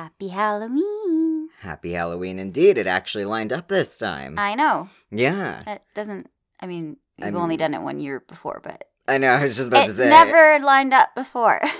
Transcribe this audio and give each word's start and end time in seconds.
Happy 0.00 0.28
Halloween. 0.28 1.50
Happy 1.60 1.92
Halloween 1.92 2.38
indeed. 2.38 2.78
It 2.78 2.86
actually 2.86 3.26
lined 3.26 3.52
up 3.52 3.68
this 3.68 3.98
time. 3.98 4.38
I 4.38 4.54
know. 4.54 4.88
yeah. 5.10 5.60
That 5.66 5.82
doesn't, 5.94 6.30
I 6.58 6.64
mean, 6.66 6.96
we've 7.18 7.26
I'm- 7.26 7.36
only 7.36 7.58
done 7.58 7.74
it 7.74 7.82
one 7.82 8.00
year 8.00 8.20
before, 8.20 8.60
but 8.64 8.84
I 9.06 9.18
know. 9.18 9.28
I 9.32 9.42
was 9.42 9.56
just 9.56 9.68
about 9.68 9.80
to 9.84 9.92
say 9.92 9.92
it's 9.92 9.98
say. 9.98 10.08
never 10.08 10.64
lined 10.64 10.94
up 10.94 11.14
before. 11.14 11.60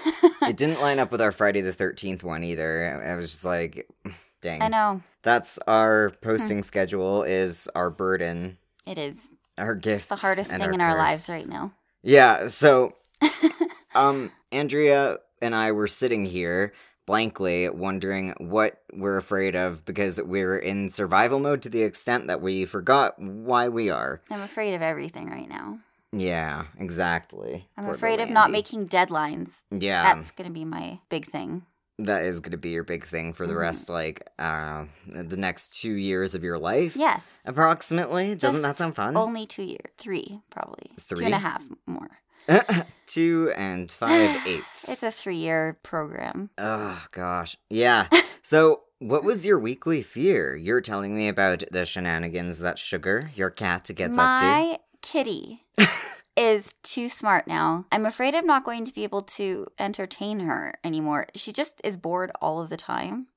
It 0.42 0.56
didn't 0.56 0.80
line 0.82 0.98
up 0.98 1.10
with 1.12 1.20
our 1.22 1.32
Friday 1.32 1.60
the 1.62 1.72
13th 1.72 2.22
one 2.22 2.44
either. 2.44 3.02
I 3.06 3.14
was 3.14 3.30
just 3.30 3.44
like, 3.44 3.86
dang. 4.42 4.60
I 4.62 4.68
know. 4.68 5.00
That's 5.22 5.58
our 5.66 6.10
posting 6.22 6.62
schedule 6.62 7.22
is 7.22 7.68
our 7.74 7.88
burden, 7.90 8.58
It 8.86 8.98
is 8.98 9.28
our 9.56 9.74
gift. 9.74 10.08
the 10.10 10.16
hardest 10.16 10.50
thing 10.50 10.60
in 10.60 10.80
our 10.82 10.92
curse. 10.94 10.98
lives 10.98 11.30
right 11.30 11.48
now. 11.48 11.72
Yeah, 12.02 12.48
so 12.48 12.96
um 13.94 14.30
Andrea 14.52 15.18
and 15.40 15.54
I 15.54 15.72
were 15.72 15.86
sitting 15.86 16.24
here 16.26 16.72
blankly 17.10 17.68
wondering 17.68 18.32
what 18.38 18.80
we're 18.92 19.16
afraid 19.16 19.56
of 19.56 19.84
because 19.84 20.22
we're 20.22 20.56
in 20.56 20.88
survival 20.88 21.40
mode 21.40 21.60
to 21.60 21.68
the 21.68 21.82
extent 21.82 22.28
that 22.28 22.40
we 22.40 22.64
forgot 22.64 23.18
why 23.20 23.68
we 23.68 23.90
are. 23.90 24.20
I'm 24.30 24.42
afraid 24.42 24.74
of 24.74 24.82
everything 24.82 25.28
right 25.28 25.48
now. 25.48 25.80
Yeah, 26.12 26.66
exactly. 26.78 27.68
I'm 27.76 27.84
Poor 27.86 27.94
afraid 27.94 28.20
of 28.20 28.30
not 28.30 28.52
making 28.52 28.86
deadlines. 28.88 29.62
Yeah, 29.72 30.02
That's 30.14 30.30
going 30.30 30.48
to 30.48 30.54
be 30.54 30.64
my 30.64 31.00
big 31.08 31.24
thing. 31.26 31.66
that 31.98 32.22
is 32.24 32.38
going 32.40 32.52
to 32.52 32.56
be 32.56 32.70
your 32.70 32.84
big 32.84 33.04
thing 33.04 33.32
for 33.34 33.44
the 33.46 33.52
Mhm. 33.54 33.60
rest 33.60 33.88
like 33.90 34.26
uh 34.38 34.84
the 35.06 35.36
next 35.36 35.80
2 35.82 35.92
years 35.92 36.34
of 36.36 36.42
your 36.44 36.58
life. 36.58 36.94
Yes. 36.96 37.24
Approximately. 37.44 38.36
Doesn't 38.36 38.62
that 38.62 38.78
sound 38.78 38.94
fun? 38.94 39.16
Only 39.16 39.46
two 39.46 39.64
years. 39.64 39.90
Three, 39.98 40.40
probably. 40.48 40.92
Two 40.96 41.16
Three? 41.16 41.26
and 41.26 41.34
a 41.34 41.38
half 41.38 41.62
more. 41.86 42.08
2 43.06 43.52
and 43.56 43.90
5 43.90 44.10
eighths. 44.46 44.88
It's 44.88 45.02
a 45.02 45.10
three 45.10 45.36
year 45.36 45.78
program. 45.82 46.50
Oh 46.58 47.06
gosh. 47.10 47.56
Yeah. 47.68 48.08
So 48.42 48.82
what 48.98 49.24
was 49.24 49.46
your 49.46 49.58
weekly 49.58 50.02
fear? 50.02 50.54
You're 50.54 50.80
telling 50.80 51.16
me 51.16 51.28
about 51.28 51.64
the 51.70 51.86
shenanigans 51.86 52.58
that 52.60 52.78
Sugar, 52.78 53.22
your 53.34 53.50
cat, 53.50 53.90
gets 53.94 54.18
up 54.18 54.40
to. 54.40 54.46
My 54.46 54.78
kitty 55.02 55.64
is 56.36 56.74
too 56.82 57.08
smart 57.08 57.46
now. 57.46 57.86
I'm 57.90 58.06
afraid 58.06 58.34
I'm 58.34 58.46
not 58.46 58.64
going 58.64 58.84
to 58.84 58.92
be 58.92 59.04
able 59.04 59.22
to 59.22 59.66
entertain 59.78 60.40
her 60.40 60.78
anymore. 60.84 61.26
She 61.34 61.52
just 61.52 61.80
is 61.82 61.96
bored 61.96 62.30
all 62.40 62.60
of 62.60 62.68
the 62.68 62.76
time. 62.76 63.28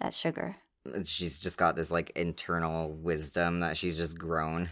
That's 0.00 0.16
sugar. 0.16 0.56
She's 1.04 1.38
just 1.38 1.58
got 1.58 1.76
this 1.76 1.90
like 1.90 2.10
internal 2.10 2.92
wisdom 2.92 3.60
that 3.60 3.76
she's 3.76 3.96
just 3.96 4.18
grown. 4.18 4.70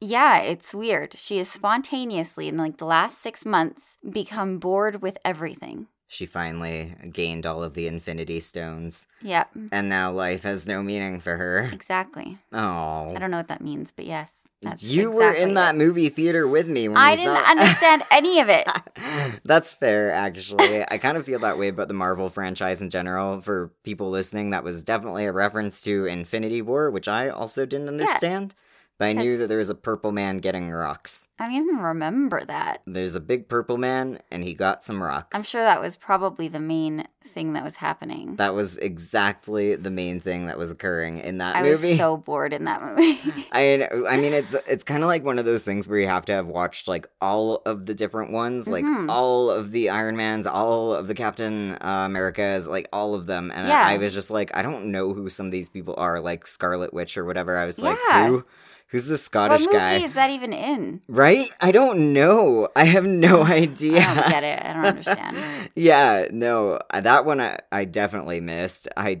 Yeah, 0.00 0.38
it's 0.38 0.74
weird. 0.74 1.14
She 1.18 1.38
has 1.38 1.48
spontaneously, 1.50 2.48
in 2.48 2.56
like 2.56 2.78
the 2.78 2.86
last 2.86 3.18
six 3.18 3.44
months, 3.44 3.98
become 4.08 4.58
bored 4.58 5.02
with 5.02 5.18
everything. 5.24 5.88
She 6.08 6.26
finally 6.26 6.96
gained 7.12 7.46
all 7.46 7.62
of 7.62 7.74
the 7.74 7.86
infinity 7.86 8.40
stones. 8.40 9.06
Yep. 9.22 9.50
And 9.70 9.88
now 9.88 10.10
life 10.10 10.42
has 10.42 10.66
no 10.66 10.82
meaning 10.82 11.20
for 11.20 11.36
her. 11.36 11.70
exactly. 11.72 12.38
Oh. 12.52 13.14
I 13.14 13.18
don't 13.20 13.30
know 13.30 13.36
what 13.36 13.46
that 13.48 13.60
means, 13.60 13.92
but 13.94 14.06
yes, 14.06 14.42
that's 14.60 14.82
You 14.82 15.10
were 15.10 15.22
exactly 15.28 15.42
in 15.42 15.54
that 15.54 15.74
it. 15.76 15.78
movie 15.78 16.08
theater 16.08 16.48
with 16.48 16.66
me 16.66 16.88
when 16.88 16.96
I 16.96 17.14
didn't 17.14 17.36
saw- 17.36 17.50
understand 17.50 18.02
any 18.10 18.40
of 18.40 18.48
it. 18.48 18.66
That's 19.44 19.70
fair, 19.70 20.10
actually. 20.10 20.82
I 20.90 20.98
kind 20.98 21.16
of 21.16 21.24
feel 21.24 21.38
that 21.40 21.58
way 21.58 21.68
about 21.68 21.86
the 21.88 21.94
Marvel 21.94 22.28
franchise 22.28 22.82
in 22.82 22.90
general. 22.90 23.40
For 23.40 23.70
people 23.84 24.10
listening, 24.10 24.50
that 24.50 24.64
was 24.64 24.82
definitely 24.82 25.26
a 25.26 25.32
reference 25.32 25.80
to 25.82 26.06
Infinity 26.06 26.60
War, 26.60 26.90
which 26.90 27.06
I 27.08 27.28
also 27.28 27.64
didn't 27.66 27.88
understand. 27.88 28.54
But 29.00 29.08
I 29.08 29.12
knew 29.14 29.38
that 29.38 29.46
there 29.48 29.56
was 29.58 29.70
a 29.70 29.74
purple 29.74 30.12
man 30.12 30.38
getting 30.38 30.70
rocks. 30.70 31.26
I 31.38 31.44
don't 31.44 31.54
even 31.54 31.78
remember 31.78 32.44
that. 32.44 32.82
There's 32.86 33.14
a 33.14 33.20
big 33.20 33.48
purple 33.48 33.78
man, 33.78 34.18
and 34.30 34.44
he 34.44 34.52
got 34.52 34.84
some 34.84 35.02
rocks. 35.02 35.34
I'm 35.36 35.42
sure 35.42 35.62
that 35.62 35.80
was 35.80 35.96
probably 35.96 36.48
the 36.48 36.60
main 36.60 37.08
thing 37.24 37.54
that 37.54 37.64
was 37.64 37.76
happening. 37.76 38.36
that 38.36 38.54
was 38.54 38.76
exactly 38.78 39.74
the 39.74 39.90
main 39.90 40.20
thing 40.20 40.46
that 40.46 40.58
was 40.58 40.70
occurring 40.70 41.18
in 41.18 41.38
that 41.38 41.56
I 41.56 41.62
movie. 41.62 41.88
I 41.88 41.90
was 41.92 41.96
so 41.98 42.16
bored 42.18 42.52
in 42.52 42.64
that 42.64 42.82
movie. 42.82 43.18
I 43.52 43.88
I 44.08 44.16
mean 44.18 44.32
it's 44.34 44.54
it's 44.66 44.84
kind 44.84 45.02
of 45.02 45.06
like 45.08 45.24
one 45.24 45.38
of 45.38 45.44
those 45.46 45.62
things 45.62 45.88
where 45.88 45.98
you 45.98 46.06
have 46.06 46.24
to 46.26 46.32
have 46.32 46.48
watched 46.48 46.86
like 46.88 47.06
all 47.22 47.62
of 47.66 47.86
the 47.86 47.94
different 47.94 48.32
ones, 48.32 48.68
like 48.68 48.84
Mhm. 48.84 49.08
all 49.10 49.50
of 49.50 49.70
the 49.70 49.88
Iron 49.90 50.16
Mans, 50.16 50.46
all 50.46 50.92
of 50.94 51.08
the 51.08 51.14
Captain 51.14 51.72
uh, 51.80 52.02
Americas, 52.06 52.68
like 52.68 52.88
all 52.92 53.14
of 53.14 53.26
them. 53.26 53.50
And 53.54 53.66
Yeah. 53.66 53.80
I, 53.86 53.94
I 53.94 53.96
was 53.98 54.12
just 54.12 54.30
like, 54.30 54.50
I 54.54 54.60
don't 54.62 54.86
know 54.86 55.14
who 55.14 55.28
some 55.30 55.46
of 55.46 55.52
these 55.52 55.68
people 55.70 55.94
are, 55.96 56.20
like 56.20 56.46
Scarlet 56.46 56.92
Witch 56.92 57.16
or 57.16 57.24
whatever. 57.24 57.56
I 57.56 57.64
was 57.66 57.78
like, 57.78 57.98
Yeah. 58.08 58.26
who? 58.28 58.44
Who's 58.90 59.06
the 59.06 59.16
Scottish 59.16 59.60
what 59.60 59.72
movie 59.72 59.78
guy? 59.78 59.94
is 60.04 60.14
that 60.14 60.30
even 60.30 60.52
in? 60.52 61.00
Right? 61.06 61.48
I 61.60 61.70
don't 61.70 62.12
know. 62.12 62.68
I 62.74 62.84
have 62.84 63.04
no 63.04 63.44
idea. 63.44 64.00
I 64.06 64.14
don't 64.14 64.28
get 64.28 64.42
it. 64.42 64.64
I 64.64 64.72
don't 64.72 64.84
understand. 64.84 65.36
yeah, 65.76 66.26
no, 66.32 66.80
uh, 66.90 67.00
that 67.00 67.24
one 67.24 67.40
I, 67.40 67.60
I 67.70 67.84
definitely 67.84 68.40
missed. 68.40 68.88
I 68.96 69.20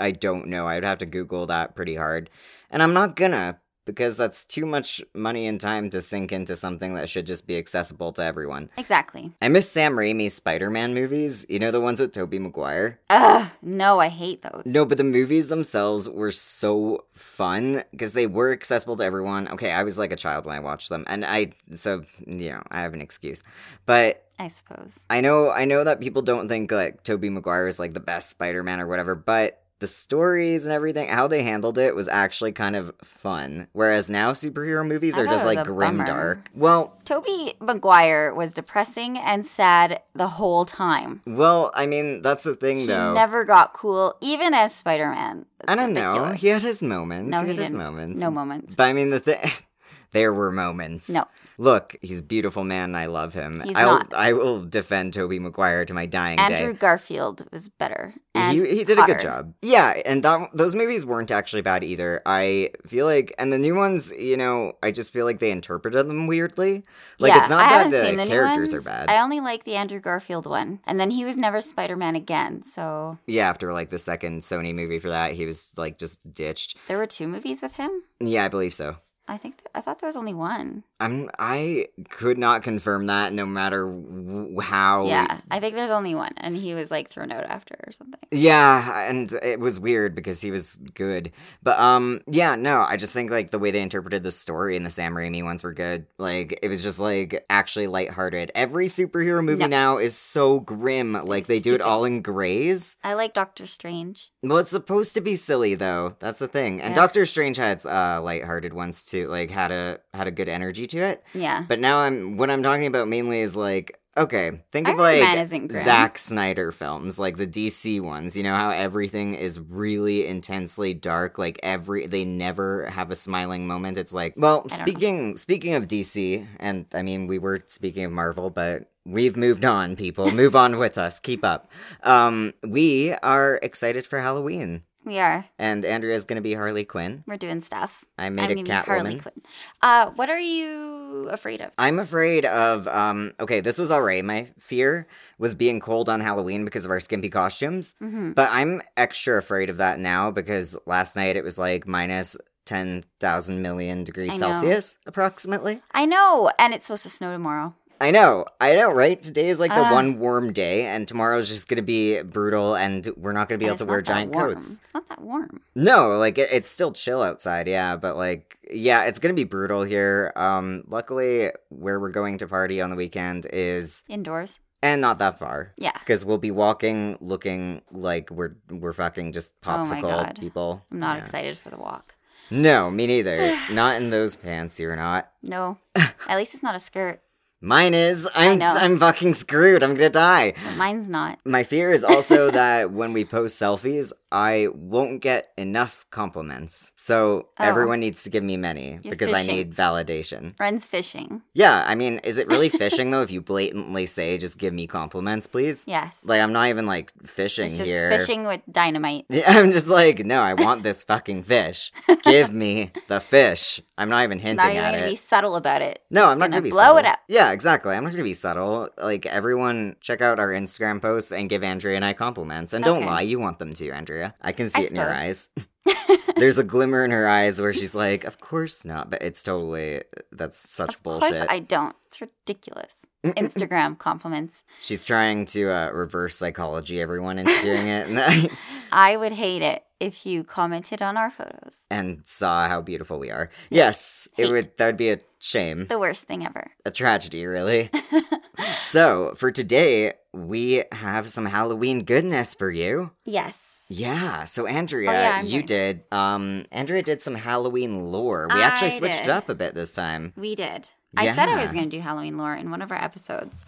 I 0.00 0.12
don't 0.12 0.46
know. 0.46 0.68
I'd 0.68 0.84
have 0.84 0.98
to 0.98 1.06
Google 1.06 1.46
that 1.46 1.74
pretty 1.74 1.96
hard, 1.96 2.30
and 2.70 2.80
I'm 2.80 2.92
not 2.92 3.16
gonna 3.16 3.58
because 3.88 4.18
that's 4.18 4.44
too 4.44 4.66
much 4.66 5.02
money 5.14 5.46
and 5.46 5.58
time 5.58 5.88
to 5.88 6.02
sink 6.02 6.30
into 6.30 6.54
something 6.54 6.92
that 6.92 7.08
should 7.08 7.26
just 7.26 7.46
be 7.46 7.56
accessible 7.56 8.12
to 8.12 8.22
everyone. 8.22 8.68
Exactly. 8.76 9.32
I 9.40 9.48
miss 9.48 9.66
Sam 9.70 9.96
Raimi's 9.96 10.34
Spider-Man 10.34 10.92
movies. 10.92 11.46
You 11.48 11.58
know 11.58 11.70
the 11.70 11.80
ones 11.80 11.98
with 11.98 12.12
Tobey 12.12 12.38
Maguire. 12.38 13.00
Ugh, 13.08 13.48
no, 13.62 13.98
I 13.98 14.08
hate 14.08 14.42
those. 14.42 14.62
No, 14.66 14.84
but 14.84 14.98
the 14.98 15.04
movies 15.04 15.48
themselves 15.48 16.06
were 16.06 16.30
so 16.30 17.06
fun 17.14 17.82
because 17.90 18.12
they 18.12 18.26
were 18.26 18.52
accessible 18.52 18.94
to 18.96 19.02
everyone. 19.04 19.48
Okay, 19.48 19.72
I 19.72 19.84
was 19.84 19.98
like 19.98 20.12
a 20.12 20.16
child 20.16 20.44
when 20.44 20.54
I 20.54 20.60
watched 20.60 20.90
them, 20.90 21.06
and 21.08 21.24
I 21.24 21.52
so 21.74 22.04
you 22.26 22.50
know 22.50 22.62
I 22.70 22.82
have 22.82 22.92
an 22.92 23.00
excuse, 23.00 23.42
but 23.86 24.26
I 24.38 24.48
suppose. 24.48 25.06
I 25.08 25.22
know 25.22 25.50
I 25.50 25.64
know 25.64 25.82
that 25.82 26.00
people 26.00 26.20
don't 26.20 26.46
think 26.46 26.70
like 26.70 27.04
Tobey 27.04 27.30
Maguire 27.30 27.68
is 27.68 27.78
like 27.78 27.94
the 27.94 28.00
best 28.00 28.28
Spider-Man 28.28 28.80
or 28.80 28.86
whatever, 28.86 29.14
but 29.14 29.62
the 29.80 29.86
stories 29.86 30.66
and 30.66 30.72
everything, 30.72 31.08
how 31.08 31.28
they 31.28 31.42
handled 31.42 31.78
it 31.78 31.94
was 31.94 32.08
actually 32.08 32.52
kind 32.52 32.74
of 32.74 32.92
fun. 33.04 33.68
Whereas 33.72 34.10
now 34.10 34.32
superhero 34.32 34.86
movies 34.86 35.16
I 35.18 35.22
are 35.22 35.26
just 35.26 35.44
like 35.44 35.64
grim 35.64 35.98
bummer. 35.98 36.04
dark. 36.06 36.50
Well, 36.54 36.96
Tobey 37.04 37.54
Maguire 37.60 38.34
was 38.34 38.52
depressing 38.52 39.16
and 39.18 39.46
sad 39.46 40.02
the 40.14 40.26
whole 40.26 40.64
time. 40.64 41.22
well, 41.26 41.70
I 41.74 41.86
mean, 41.86 42.22
that's 42.22 42.42
the 42.42 42.56
thing 42.56 42.78
He 42.78 42.86
though. 42.86 43.14
never 43.14 43.44
got 43.44 43.72
cool, 43.72 44.16
even 44.20 44.52
as 44.54 44.74
Spider 44.74 45.10
Man. 45.10 45.46
I 45.66 45.74
don't 45.76 45.94
know. 45.94 46.32
He 46.32 46.48
had 46.48 46.62
his 46.62 46.82
moments. 46.82 47.30
No, 47.30 47.40
he 47.40 47.46
he 47.52 47.56
had 47.56 47.62
didn't. 47.62 47.78
moments. 47.78 48.20
No 48.20 48.30
moments. 48.30 48.74
But 48.74 48.84
I 48.84 48.92
mean 48.92 49.10
the 49.10 49.20
thing 49.20 49.38
there 50.12 50.32
were 50.32 50.50
moments. 50.50 51.08
No. 51.08 51.24
Look, 51.60 51.96
he's 52.02 52.20
a 52.20 52.24
beautiful 52.24 52.62
man 52.62 52.94
I 52.94 53.06
love 53.06 53.34
him. 53.34 53.60
He's 53.64 53.76
I'll 53.76 53.98
not. 53.98 54.14
I 54.14 54.32
will 54.32 54.62
defend 54.64 55.12
Tobey 55.12 55.40
Maguire 55.40 55.84
to 55.84 55.92
my 55.92 56.06
dying 56.06 56.38
Andrew 56.38 56.56
day. 56.56 56.62
Andrew 56.62 56.78
Garfield 56.78 57.48
was 57.50 57.68
better. 57.68 58.14
And 58.32 58.62
he, 58.62 58.76
he 58.76 58.84
did 58.84 58.96
a 58.96 59.02
good 59.02 59.20
job. 59.20 59.54
Yeah, 59.60 60.00
and 60.06 60.22
that, 60.22 60.50
those 60.54 60.76
movies 60.76 61.04
weren't 61.04 61.32
actually 61.32 61.62
bad 61.62 61.82
either. 61.82 62.22
I 62.24 62.70
feel 62.86 63.06
like, 63.06 63.34
and 63.38 63.52
the 63.52 63.58
new 63.58 63.74
ones, 63.74 64.12
you 64.12 64.36
know, 64.36 64.74
I 64.84 64.92
just 64.92 65.12
feel 65.12 65.24
like 65.24 65.40
they 65.40 65.50
interpreted 65.50 66.08
them 66.08 66.28
weirdly. 66.28 66.84
Like 67.18 67.30
yeah, 67.32 67.40
it's 67.40 67.50
not 67.50 67.64
I 67.64 67.68
that 67.68 67.76
haven't 67.76 67.90
the 67.90 68.00
seen 68.02 68.16
the 68.16 68.24
new 68.24 68.30
characters 68.30 68.72
are 68.74 68.80
bad. 68.80 69.10
I 69.10 69.20
only 69.20 69.40
like 69.40 69.64
the 69.64 69.74
Andrew 69.74 69.98
Garfield 69.98 70.46
one, 70.46 70.78
and 70.84 71.00
then 71.00 71.10
he 71.10 71.24
was 71.24 71.36
never 71.36 71.60
Spider 71.60 71.96
Man 71.96 72.14
again. 72.14 72.62
So 72.62 73.18
yeah, 73.26 73.48
after 73.48 73.72
like 73.72 73.90
the 73.90 73.98
second 73.98 74.42
Sony 74.42 74.72
movie 74.72 75.00
for 75.00 75.08
that, 75.08 75.32
he 75.32 75.44
was 75.44 75.72
like 75.76 75.98
just 75.98 76.20
ditched. 76.32 76.76
there 76.86 76.98
were 76.98 77.06
two 77.06 77.26
movies 77.26 77.60
with 77.62 77.74
him. 77.74 78.04
Yeah, 78.20 78.44
I 78.44 78.48
believe 78.48 78.74
so. 78.74 78.98
I 79.26 79.36
think 79.36 79.58
th- 79.58 79.66
I 79.74 79.80
thought 79.80 79.98
there 79.98 80.08
was 80.08 80.16
only 80.16 80.34
one. 80.34 80.84
I'm 81.00 81.30
I 81.38 81.88
could 82.10 82.38
not 82.38 82.62
confirm 82.64 83.06
that 83.06 83.32
no 83.32 83.46
matter 83.46 83.84
w- 83.86 84.58
how. 84.60 85.06
Yeah, 85.06 85.38
I 85.50 85.60
think 85.60 85.76
there's 85.76 85.90
only 85.92 86.14
one, 86.16 86.32
and 86.38 86.56
he 86.56 86.74
was 86.74 86.90
like 86.90 87.08
thrown 87.08 87.30
out 87.30 87.44
after 87.44 87.76
or 87.86 87.92
something. 87.92 88.18
Yeah, 88.32 89.02
and 89.08 89.32
it 89.42 89.60
was 89.60 89.78
weird 89.78 90.16
because 90.16 90.40
he 90.40 90.50
was 90.50 90.74
good. 90.94 91.30
But 91.62 91.78
um 91.78 92.20
yeah, 92.26 92.56
no, 92.56 92.80
I 92.82 92.96
just 92.96 93.12
think 93.12 93.30
like 93.30 93.52
the 93.52 93.60
way 93.60 93.70
they 93.70 93.80
interpreted 93.80 94.24
the 94.24 94.32
story 94.32 94.74
in 94.74 94.82
the 94.82 94.90
Sam 94.90 95.14
Raimi 95.14 95.44
ones 95.44 95.62
were 95.62 95.72
good. 95.72 96.06
Like 96.18 96.58
it 96.62 96.68
was 96.68 96.82
just 96.82 96.98
like 96.98 97.44
actually 97.48 97.86
lighthearted. 97.86 98.50
Every 98.56 98.86
superhero 98.88 99.44
movie 99.44 99.62
No. 99.62 99.66
now 99.68 99.98
is 99.98 100.16
so 100.18 100.58
grim. 100.58 101.12
Like 101.12 101.46
they 101.46 101.60
do 101.60 101.76
it 101.76 101.80
all 101.80 102.04
in 102.04 102.22
grays. 102.22 102.96
I 103.04 103.14
like 103.14 103.34
Doctor 103.34 103.66
Strange. 103.68 104.32
Well, 104.42 104.58
it's 104.58 104.70
supposed 104.70 105.14
to 105.14 105.20
be 105.20 105.36
silly 105.36 105.76
though. 105.76 106.16
That's 106.18 106.40
the 106.40 106.48
thing. 106.48 106.80
And 106.80 106.90
Yeah. 106.96 107.02
Doctor 107.02 107.24
Strange 107.24 107.56
had 107.56 107.86
uh 107.86 108.20
lighthearted 108.20 108.72
ones 108.74 109.04
too. 109.04 109.28
Like 109.28 109.50
had 109.50 109.70
a 109.70 110.00
had 110.12 110.26
a 110.26 110.32
good 110.32 110.48
energy 110.48 110.86
to 110.90 110.98
it. 110.98 111.22
Yeah, 111.34 111.64
But 111.68 111.80
now 111.80 111.98
I'm 111.98 112.36
what 112.36 112.50
I'm 112.50 112.62
talking 112.62 112.86
about 112.86 113.08
mainly 113.08 113.40
is 113.40 113.56
like 113.56 113.98
okay, 114.18 114.60
think 114.72 114.88
of 114.88 114.96
like 114.96 115.20
Man 115.20 115.38
isn't 115.38 115.68
grim. 115.68 115.84
Zack 115.84 116.18
Snyder 116.18 116.72
films, 116.72 117.18
like 117.18 117.36
the 117.36 117.46
DC 117.46 118.00
ones. 118.00 118.36
You 118.36 118.42
know 118.42 118.54
how 118.54 118.70
everything 118.70 119.34
is 119.34 119.58
really 119.60 120.26
intensely 120.26 120.92
dark. 120.92 121.38
Like 121.38 121.58
every 121.62 122.06
they 122.06 122.24
never 122.24 122.86
have 122.86 123.10
a 123.10 123.16
smiling 123.16 123.66
moment. 123.66 123.96
It's 123.96 124.12
like 124.12 124.34
well, 124.36 124.58
I 124.58 124.68
don't 124.68 124.78
know. 124.78 124.84
speaking 124.84 125.36
speaking 125.36 125.74
of 125.74 125.88
DC, 125.88 126.46
and 126.58 126.86
I 126.94 127.02
mean 127.02 127.26
we 127.26 127.38
were 127.38 127.60
speaking 127.68 128.04
of 128.04 128.12
Marvel, 128.12 128.50
but 128.50 128.90
we've 129.06 129.36
moved 129.36 129.64
on. 129.64 129.96
People, 129.96 130.30
move 130.32 130.56
on 130.56 130.78
with 130.78 130.98
us. 130.98 131.20
Keep 131.20 131.44
up. 131.44 131.70
Um, 132.02 132.54
we 132.66 133.12
are 133.22 133.58
excited 133.62 134.06
for 134.06 134.20
Halloween. 134.20 134.82
We 135.08 135.18
are. 135.18 135.46
And 135.58 135.86
Andrea's 135.86 136.26
gonna 136.26 136.42
be 136.42 136.52
Harley 136.52 136.84
Quinn. 136.84 137.24
We're 137.26 137.38
doing 137.38 137.62
stuff. 137.62 138.04
I 138.18 138.28
made 138.28 138.50
I'm 138.50 138.58
a 138.58 138.62
gonna 138.62 138.82
Harley. 138.82 139.18
Quinn. 139.18 139.40
Uh, 139.80 140.10
what 140.10 140.28
are 140.28 140.38
you 140.38 141.30
afraid 141.30 141.62
of? 141.62 141.70
I'm 141.78 141.98
afraid 141.98 142.44
of 142.44 142.86
um 142.86 143.32
okay, 143.40 143.60
this 143.60 143.78
was 143.78 143.90
alright. 143.90 144.22
My 144.22 144.48
fear 144.58 145.06
was 145.38 145.54
being 145.54 145.80
cold 145.80 146.10
on 146.10 146.20
Halloween 146.20 146.66
because 146.66 146.84
of 146.84 146.90
our 146.90 147.00
skimpy 147.00 147.30
costumes. 147.30 147.94
hmm 148.00 148.32
But 148.32 148.50
I'm 148.52 148.82
extra 148.98 149.38
afraid 149.38 149.70
of 149.70 149.78
that 149.78 149.98
now 149.98 150.30
because 150.30 150.76
last 150.84 151.16
night 151.16 151.36
it 151.36 151.42
was 151.44 151.58
like 151.58 151.86
minus 151.86 152.36
10,000 152.66 153.62
million 153.62 154.04
degrees 154.04 154.38
Celsius, 154.38 154.98
approximately. 155.06 155.80
I 155.92 156.04
know, 156.04 156.50
and 156.58 156.74
it's 156.74 156.84
supposed 156.86 157.04
to 157.04 157.08
snow 157.08 157.32
tomorrow. 157.32 157.74
I 158.00 158.12
know, 158.12 158.44
I 158.60 158.76
know, 158.76 158.92
right? 158.92 159.20
Today 159.20 159.48
is 159.48 159.58
like 159.58 159.72
the 159.74 159.80
Ah. 159.84 159.92
one 159.92 160.20
warm 160.20 160.52
day, 160.52 160.82
and 160.86 161.08
tomorrow's 161.08 161.48
just 161.48 161.66
gonna 161.68 161.82
be 161.82 162.22
brutal, 162.22 162.76
and 162.76 163.08
we're 163.16 163.32
not 163.32 163.48
gonna 163.48 163.58
be 163.58 163.66
able 163.66 163.76
to 163.78 163.84
wear 163.86 164.00
giant 164.02 164.32
warm. 164.32 164.54
coats. 164.54 164.78
It's 164.82 164.94
not 164.94 165.08
that 165.08 165.20
warm. 165.20 165.60
No, 165.74 166.16
like 166.16 166.38
it, 166.38 166.48
it's 166.52 166.70
still 166.70 166.92
chill 166.92 167.22
outside, 167.22 167.66
yeah, 167.66 167.96
but 167.96 168.16
like, 168.16 168.56
yeah, 168.70 169.04
it's 169.04 169.18
gonna 169.18 169.34
be 169.34 169.42
brutal 169.44 169.82
here. 169.82 170.32
Um, 170.36 170.84
luckily, 170.86 171.50
where 171.70 171.98
we're 171.98 172.10
going 172.10 172.38
to 172.38 172.46
party 172.46 172.80
on 172.80 172.90
the 172.90 172.96
weekend 172.96 173.46
is, 173.52 174.04
Indoors. 174.08 174.60
and 174.80 175.00
not 175.00 175.18
that 175.18 175.38
far. 175.40 175.72
Yeah. 175.76 175.90
Because 175.98 176.24
we'll 176.24 176.38
be 176.38 176.52
walking, 176.52 177.18
looking 177.20 177.82
like 177.90 178.30
we're 178.30 178.54
we're 178.70 178.92
fucking 178.92 179.32
just 179.32 179.54
Oh 179.66 179.70
popsicle 179.70 180.02
God. 180.02 180.36
people. 180.38 180.84
I'm 180.92 181.00
not 181.00 181.16
Yeah. 181.16 181.22
excited 181.24 181.58
for 181.58 181.70
the 181.70 181.78
walk. 181.78 182.14
No, 182.48 182.90
me 182.92 183.08
neither. 183.08 183.56
not 183.72 183.96
in 184.00 184.10
those 184.10 184.36
pants. 184.36 184.78
You're 184.78 184.94
not. 184.96 185.30
No. 185.42 185.78
At 185.96 186.36
least 186.36 186.54
it's 186.54 186.62
not 186.62 186.76
a 186.76 186.80
skirt. 186.80 187.20
Mine 187.60 187.92
is. 187.94 188.28
I'm. 188.34 188.62
I'm 188.62 188.98
fucking 189.00 189.34
screwed. 189.34 189.82
I'm 189.82 189.94
gonna 189.94 190.10
die. 190.10 190.52
But 190.64 190.76
mine's 190.76 191.08
not. 191.08 191.40
My 191.44 191.64
fear 191.64 191.92
is 191.92 192.04
also 192.04 192.50
that 192.52 192.92
when 192.92 193.12
we 193.12 193.24
post 193.24 193.60
selfies, 193.60 194.12
I 194.30 194.68
won't 194.74 195.20
get 195.22 195.50
enough 195.56 196.06
compliments. 196.10 196.92
So 196.94 197.48
Oh. 197.58 197.64
everyone 197.64 197.98
needs 197.98 198.22
to 198.24 198.30
give 198.30 198.44
me 198.44 198.56
many 198.56 199.00
You're 199.02 199.10
because 199.10 199.32
I 199.32 199.42
need 199.42 199.74
validation. 199.74 200.56
Friends 200.56 200.84
fishing. 200.86 201.42
Yeah, 201.54 201.82
I 201.86 201.94
mean, 201.96 202.18
is 202.22 202.38
it 202.38 202.46
really 202.46 202.68
fishing 202.84 203.10
though 203.10 203.22
if 203.22 203.30
you 203.32 203.40
blatantly 203.40 204.06
say 204.06 204.38
just 204.38 204.58
give 204.58 204.72
me 204.72 204.86
compliments, 204.86 205.46
please? 205.48 205.82
Yes. 205.88 206.20
Like 206.24 206.40
I'm 206.40 206.52
not 206.52 206.68
even 206.68 206.86
like 206.86 207.12
fishing 207.26 207.66
it's 207.66 207.78
just 207.78 207.90
here. 207.90 208.10
fishing 208.10 208.44
with 208.44 208.60
dynamite. 208.70 209.26
I'm 209.48 209.72
just 209.72 209.88
like, 209.88 210.24
no, 210.24 210.42
I 210.42 210.54
want 210.54 210.84
this 210.84 211.02
fucking 211.02 211.42
fish. 211.42 211.90
Give 212.22 212.52
me 212.52 212.92
the 213.08 213.18
fish. 213.18 213.80
I'm 213.96 214.08
not 214.10 214.22
even 214.22 214.38
hinting 214.38 214.58
Not 214.64 214.72
even 214.74 214.84
at 214.84 214.92
gonna 214.92 215.06
it. 215.06 215.10
be 215.10 215.16
subtle 215.16 215.56
about 215.56 215.82
it. 215.82 216.02
No, 216.10 216.20
Just 216.22 216.32
I'm 216.32 216.38
not 216.38 216.50
gonna 216.50 216.62
be 216.62 216.70
blow 216.70 216.82
subtle. 216.82 216.98
it 216.98 217.04
up. 217.06 217.18
Yeah, 217.28 217.47
exactly. 217.52 217.94
I'm 217.94 218.04
not 218.04 218.10
gonna 218.12 218.22
be 218.24 218.34
subtle. 218.34 218.88
Like 218.96 219.26
everyone, 219.26 219.96
check 220.00 220.20
out 220.20 220.38
our 220.38 220.48
Instagram 220.48 221.00
posts 221.02 221.32
and 221.32 221.48
give 221.48 221.62
Andrea 221.64 221.96
and 221.96 222.04
I 222.04 222.12
compliments. 222.12 222.72
And 222.72 222.84
don't 222.84 222.98
Okay. 222.98 223.06
lie, 223.06 223.20
you 223.22 223.38
want 223.38 223.58
them 223.58 223.74
to, 223.74 223.90
Andrea. 223.90 224.34
I 224.40 224.52
can 224.52 224.68
see 224.68 224.82
I 224.82 224.84
it 224.84 224.90
in 224.90 224.96
your 224.96 225.12
eyes. 225.12 225.48
There's 226.36 226.58
a 226.58 226.64
glimmer 226.64 227.04
in 227.04 227.10
her 227.10 227.28
eyes 227.28 227.60
where 227.60 227.72
she's 227.72 227.94
like, 227.94 228.24
"Of 228.24 228.40
course 228.40 228.84
not," 228.84 229.10
but 229.10 229.22
it's 229.22 229.42
totally 229.42 230.02
that's 230.30 230.56
such 230.58 230.94
Of 230.96 231.02
bullshit. 231.02 231.32
course 231.32 231.46
I 231.48 231.58
don't. 231.60 231.96
It's 232.06 232.20
ridiculous. 232.20 233.04
Instagram 233.24 233.98
compliments. 233.98 234.62
She's 234.80 235.02
trying 235.02 235.46
to 235.46 235.70
uh, 235.70 235.90
reverse 235.90 236.36
psychology 236.36 237.00
everyone 237.00 237.38
into 237.38 237.60
doing 237.62 237.88
it, 237.88 238.06
and 238.08 238.20
I 238.20 238.48
I 238.92 239.16
would 239.16 239.32
hate 239.32 239.62
it 239.62 239.82
if 240.00 240.24
you 240.26 240.44
commented 240.44 241.02
on 241.02 241.16
our 241.16 241.30
photos. 241.30 241.80
and 241.90 242.22
saw 242.24 242.68
how 242.68 242.80
beautiful 242.80 243.18
we 243.18 243.30
are. 243.30 243.50
Yes, 243.70 244.28
it 244.36 244.50
would. 244.50 244.76
That 244.76 244.86
would 244.86 244.96
be 244.96 245.10
a 245.10 245.18
shame, 245.40 245.86
The 245.88 245.98
worst 245.98 246.24
thing 246.24 246.44
ever. 246.46 246.70
a 246.84 246.90
tragedy, 246.90 247.44
really. 247.46 247.90
so 248.82 249.34
for 249.36 249.50
today, 249.50 250.12
we 250.32 250.84
have 250.92 251.28
some 251.28 251.46
Halloween 251.46 252.04
goodness 252.04 252.54
for 252.54 252.70
you. 252.70 253.12
Yes. 253.24 253.86
Yeah, 253.90 254.44
so 254.44 254.66
Andrea, 254.66 255.08
Oh, 255.10 255.12
yeah, 255.12 255.42
you 255.42 255.62
did. 255.62 256.02
Um, 256.12 256.66
Andrea 256.70 257.02
did 257.02 257.22
some 257.22 257.34
Halloween 257.34 258.10
lore. 258.10 258.46
We 258.52 258.60
actually 258.62 258.90
switched 258.90 259.20
did. 259.20 259.28
it 259.28 259.30
up 259.30 259.48
a 259.48 259.54
bit 259.54 259.74
this 259.74 259.94
time. 259.94 260.34
We 260.36 260.54
did. 260.54 260.88
I 261.16 261.32
said 261.32 261.48
I 261.48 261.58
was 261.60 261.72
going 261.72 261.88
to 261.88 261.96
do 261.96 262.00
Halloween 262.02 262.36
lore 262.36 262.54
in 262.54 262.70
one 262.70 262.82
of 262.82 262.92
our 262.92 263.02
episodes. 263.02 263.64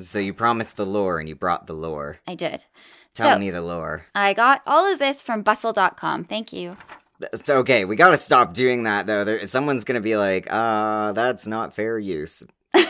So 0.00 0.18
you 0.18 0.32
promised 0.32 0.76
the 0.78 0.86
lore 0.86 1.20
and 1.20 1.28
you 1.28 1.34
brought 1.36 1.66
the 1.66 1.74
lore. 1.74 2.18
I 2.26 2.34
did. 2.34 2.64
Tell 3.14 3.34
So- 3.34 3.38
me 3.38 3.50
the 3.50 3.62
lore. 3.62 4.06
I 4.14 4.32
got 4.34 4.62
all 4.66 4.90
of 4.90 4.98
this 4.98 5.20
from 5.22 5.42
bustle.com. 5.42 6.24
Thank 6.24 6.52
you. 6.52 6.76
Okay, 7.48 7.84
we 7.84 7.94
gotta 7.94 8.16
stop 8.16 8.52
doing 8.52 8.82
that 8.82 9.06
though. 9.06 9.22
There, 9.24 9.46
someone's 9.46 9.84
gonna 9.84 10.00
be 10.00 10.16
like, 10.16 10.48
"Uh, 10.50 11.12
that's 11.12 11.46
not 11.46 11.72
fair 11.74 11.98
use." 11.98 12.42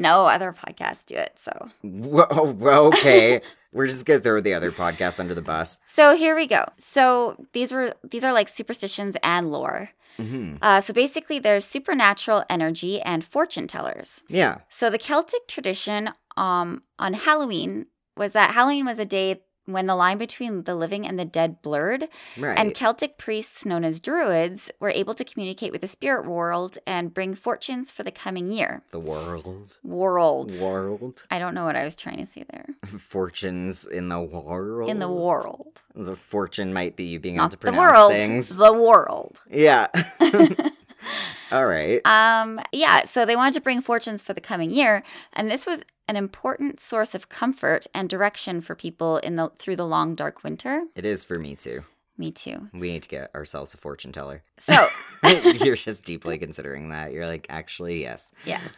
No 0.00 0.26
other 0.26 0.52
podcasts 0.52 1.04
do 1.04 1.16
it, 1.16 1.32
so. 1.36 1.50
Whoa, 1.82 2.52
whoa, 2.52 2.86
okay, 2.86 3.40
we're 3.72 3.88
just 3.88 4.06
gonna 4.06 4.20
throw 4.20 4.40
the 4.40 4.54
other 4.54 4.70
podcasts 4.70 5.18
under 5.18 5.34
the 5.34 5.42
bus. 5.42 5.80
So 5.86 6.14
here 6.14 6.36
we 6.36 6.46
go. 6.46 6.64
So 6.78 7.34
these 7.52 7.72
were 7.72 7.94
these 8.08 8.22
are 8.24 8.32
like 8.32 8.48
superstitions 8.48 9.16
and 9.24 9.50
lore. 9.50 9.90
hmm 10.16 10.54
Uh, 10.62 10.80
so 10.80 10.94
basically, 10.94 11.40
there's 11.40 11.64
supernatural 11.64 12.44
energy 12.48 13.00
and 13.00 13.24
fortune 13.24 13.66
tellers. 13.66 14.22
Yeah. 14.28 14.58
So 14.68 14.88
the 14.88 14.98
Celtic 14.98 15.48
tradition 15.48 16.10
um, 16.36 16.84
on 17.00 17.14
Halloween 17.14 17.86
was 18.18 18.32
that 18.34 18.52
Halloween 18.54 18.84
was 18.86 18.98
a 18.98 19.06
day 19.06 19.42
when 19.66 19.84
the 19.86 19.94
line 19.94 20.16
between 20.16 20.62
the 20.62 20.74
living 20.74 21.06
and 21.06 21.18
the 21.18 21.26
dead 21.26 21.60
blurred, 21.60 22.08
Right. 22.38 22.58
and 22.58 22.74
Celtic 22.74 23.18
priests 23.18 23.66
known 23.66 23.84
as 23.84 24.00
druids 24.00 24.70
were 24.80 24.88
able 24.88 25.12
to 25.14 25.24
communicate 25.24 25.72
with 25.72 25.82
the 25.82 25.86
spirit 25.86 26.24
world 26.24 26.78
and 26.86 27.12
bring 27.12 27.34
fortunes 27.34 27.90
for 27.90 28.02
the 28.02 28.10
coming 28.10 28.50
year. 28.50 28.82
the 28.92 28.98
world. 28.98 29.76
World. 29.84 30.52
World. 30.62 31.22
I 31.30 31.38
don't 31.38 31.52
know 31.54 31.66
what 31.66 31.76
I 31.76 31.84
was 31.84 31.94
trying 31.94 32.16
to 32.16 32.24
say 32.24 32.46
there. 32.50 32.64
Fortunes 32.86 33.84
in 33.84 34.08
the 34.08 34.20
world. 34.22 34.88
In 34.88 35.00
the 35.00 35.12
world, 35.12 35.82
The 35.94 36.16
fortune 36.16 36.72
might 36.72 36.96
be 36.96 37.04
you 37.04 37.20
being 37.20 37.34
able 37.34 37.44
not 37.44 37.50
to 37.50 37.56
the 37.58 37.60
pronounce 37.70 37.92
world, 37.94 38.12
things. 38.12 38.56
the 38.56 38.72
world. 38.72 39.42
Yeah. 39.50 39.88
All 41.52 41.66
right. 41.66 42.00
Um, 42.06 42.60
yeah, 42.72 43.04
so 43.04 43.24
they 43.24 43.36
wanted 43.36 43.54
to 43.54 43.60
bring 43.60 43.80
fortunes 43.80 44.20
for 44.20 44.32
the 44.34 44.40
coming 44.40 44.70
year, 44.70 45.02
and 45.32 45.50
this 45.50 45.66
was 45.66 45.82
an 46.08 46.16
important 46.16 46.80
source 46.80 47.14
of 47.14 47.28
comfort 47.28 47.86
and 47.94 48.08
direction 48.08 48.60
for 48.60 48.74
people 48.74 49.18
in 49.18 49.36
the 49.36 49.50
through 49.58 49.76
the 49.76 49.86
long 49.86 50.14
dark 50.14 50.42
winter. 50.42 50.84
It 50.96 51.04
is 51.04 51.22
for 51.24 51.38
me 51.38 51.54
too. 51.54 51.82
Me 52.16 52.32
too. 52.32 52.68
We 52.72 52.90
need 52.90 53.04
to 53.04 53.08
get 53.08 53.32
ourselves 53.34 53.74
a 53.74 53.76
fortune 53.76 54.10
teller. 54.10 54.42
So, 54.58 54.88
You're 55.64 55.76
just 55.76 56.04
deeply 56.04 56.36
considering 56.38 56.88
that. 56.88 57.12
You're 57.12 57.28
like, 57.28 57.46
actually, 57.48 58.00
yes. 58.02 58.32
yes. 58.44 58.68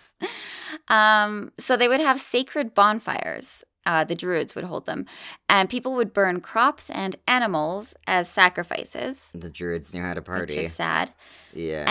Um, 0.88 1.52
so 1.58 1.76
they 1.76 1.88
would 1.88 2.00
have 2.00 2.20
sacred 2.20 2.74
bonfires. 2.74 3.64
Uh, 3.86 4.04
the 4.04 4.14
druids 4.14 4.54
would 4.54 4.64
hold 4.64 4.84
them, 4.84 5.06
and 5.48 5.70
people 5.70 5.94
would 5.94 6.12
burn 6.12 6.40
crops 6.42 6.90
and 6.90 7.16
animals 7.26 7.94
as 8.06 8.28
sacrifices, 8.28 9.30
The 9.34 9.48
druids 9.48 9.94
knew 9.94 10.02
how 10.02 10.12
to 10.12 10.20
which 10.20 10.26
party. 10.26 10.58
is 10.58 10.74
sad. 10.74 11.14
yeah. 11.54 11.86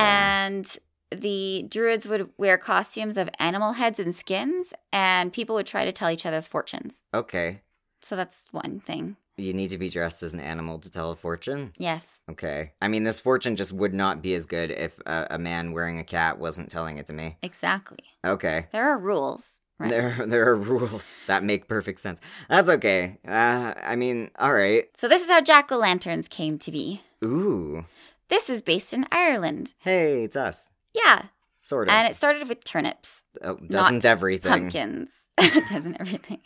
And 0.45 0.77
the 1.11 1.65
druids 1.69 2.07
would 2.07 2.29
wear 2.37 2.57
costumes 2.57 3.17
of 3.17 3.29
animal 3.39 3.73
heads 3.73 3.99
and 3.99 4.13
skins, 4.13 4.73
and 4.93 5.33
people 5.33 5.55
would 5.55 5.67
try 5.67 5.85
to 5.85 5.91
tell 5.91 6.09
each 6.09 6.25
other's 6.25 6.47
fortunes. 6.47 7.03
okay. 7.13 7.61
So 8.01 8.15
that's 8.15 8.45
one 8.51 8.79
thing. 8.79 9.17
You 9.35 9.51
need 9.53 9.71
to 9.71 9.77
be 9.77 9.89
dressed 9.89 10.23
as 10.23 10.33
an 10.33 10.39
animal 10.39 10.79
to 10.79 10.89
tell 10.89 11.11
a 11.11 11.17
fortune? 11.17 11.73
Yes. 11.77 12.21
Okay. 12.29 12.71
I 12.81 12.87
mean, 12.87 13.03
this 13.03 13.19
fortune 13.19 13.57
just 13.57 13.73
would 13.73 13.93
not 13.93 14.21
be 14.21 14.33
as 14.35 14.45
good 14.45 14.71
if 14.71 14.99
a, 15.05 15.27
a 15.31 15.37
man 15.37 15.73
wearing 15.73 15.99
a 15.99 16.05
cat 16.05 16.39
wasn't 16.39 16.69
telling 16.69 16.97
it 16.97 17.07
to 17.07 17.13
me. 17.13 17.37
Exactly. 17.43 17.99
Okay. 18.25 18.67
There 18.71 18.89
are 18.89 18.97
rules. 18.97 19.59
Right. 19.79 19.89
There, 19.89 20.25
there 20.27 20.47
are 20.49 20.55
rules 20.55 21.19
that 21.27 21.43
make 21.43 21.67
perfect 21.67 21.99
sense. 21.99 22.21
That's 22.49 22.69
okay. 22.69 23.17
Uh, 23.27 23.73
I 23.83 23.97
mean, 23.97 24.29
all 24.39 24.53
right. 24.53 24.85
So 24.95 25.07
this 25.09 25.23
is 25.23 25.29
how 25.29 25.41
jack 25.41 25.71
o' 25.73 25.77
lanterns 25.77 26.29
came 26.29 26.57
to 26.59 26.71
be. 26.71 27.01
Ooh. 27.23 27.85
This 28.29 28.49
is 28.49 28.61
based 28.61 28.93
in 28.93 29.07
Ireland. 29.11 29.73
Hey, 29.79 30.23
it's 30.23 30.35
us. 30.37 30.71
Yeah, 30.93 31.25
Sort 31.61 31.87
of. 31.87 31.93
and 31.93 32.07
it 32.09 32.15
started 32.15 32.47
with 32.49 32.63
turnips, 32.63 33.23
oh, 33.43 33.57
doesn't 33.57 33.95
not 34.03 34.05
everything? 34.05 34.51
pumpkins. 34.51 35.09
Doesn't 35.69 35.95
everything? 36.01 36.39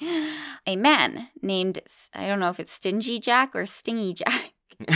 A 0.68 0.76
man 0.76 1.28
named 1.42 1.80
I 2.14 2.28
don't 2.28 2.40
know 2.40 2.50
if 2.50 2.60
it's 2.60 2.72
Stingy 2.72 3.20
Jack 3.20 3.56
or 3.56 3.66
Stingy 3.66 4.14
Jack. 4.14 4.54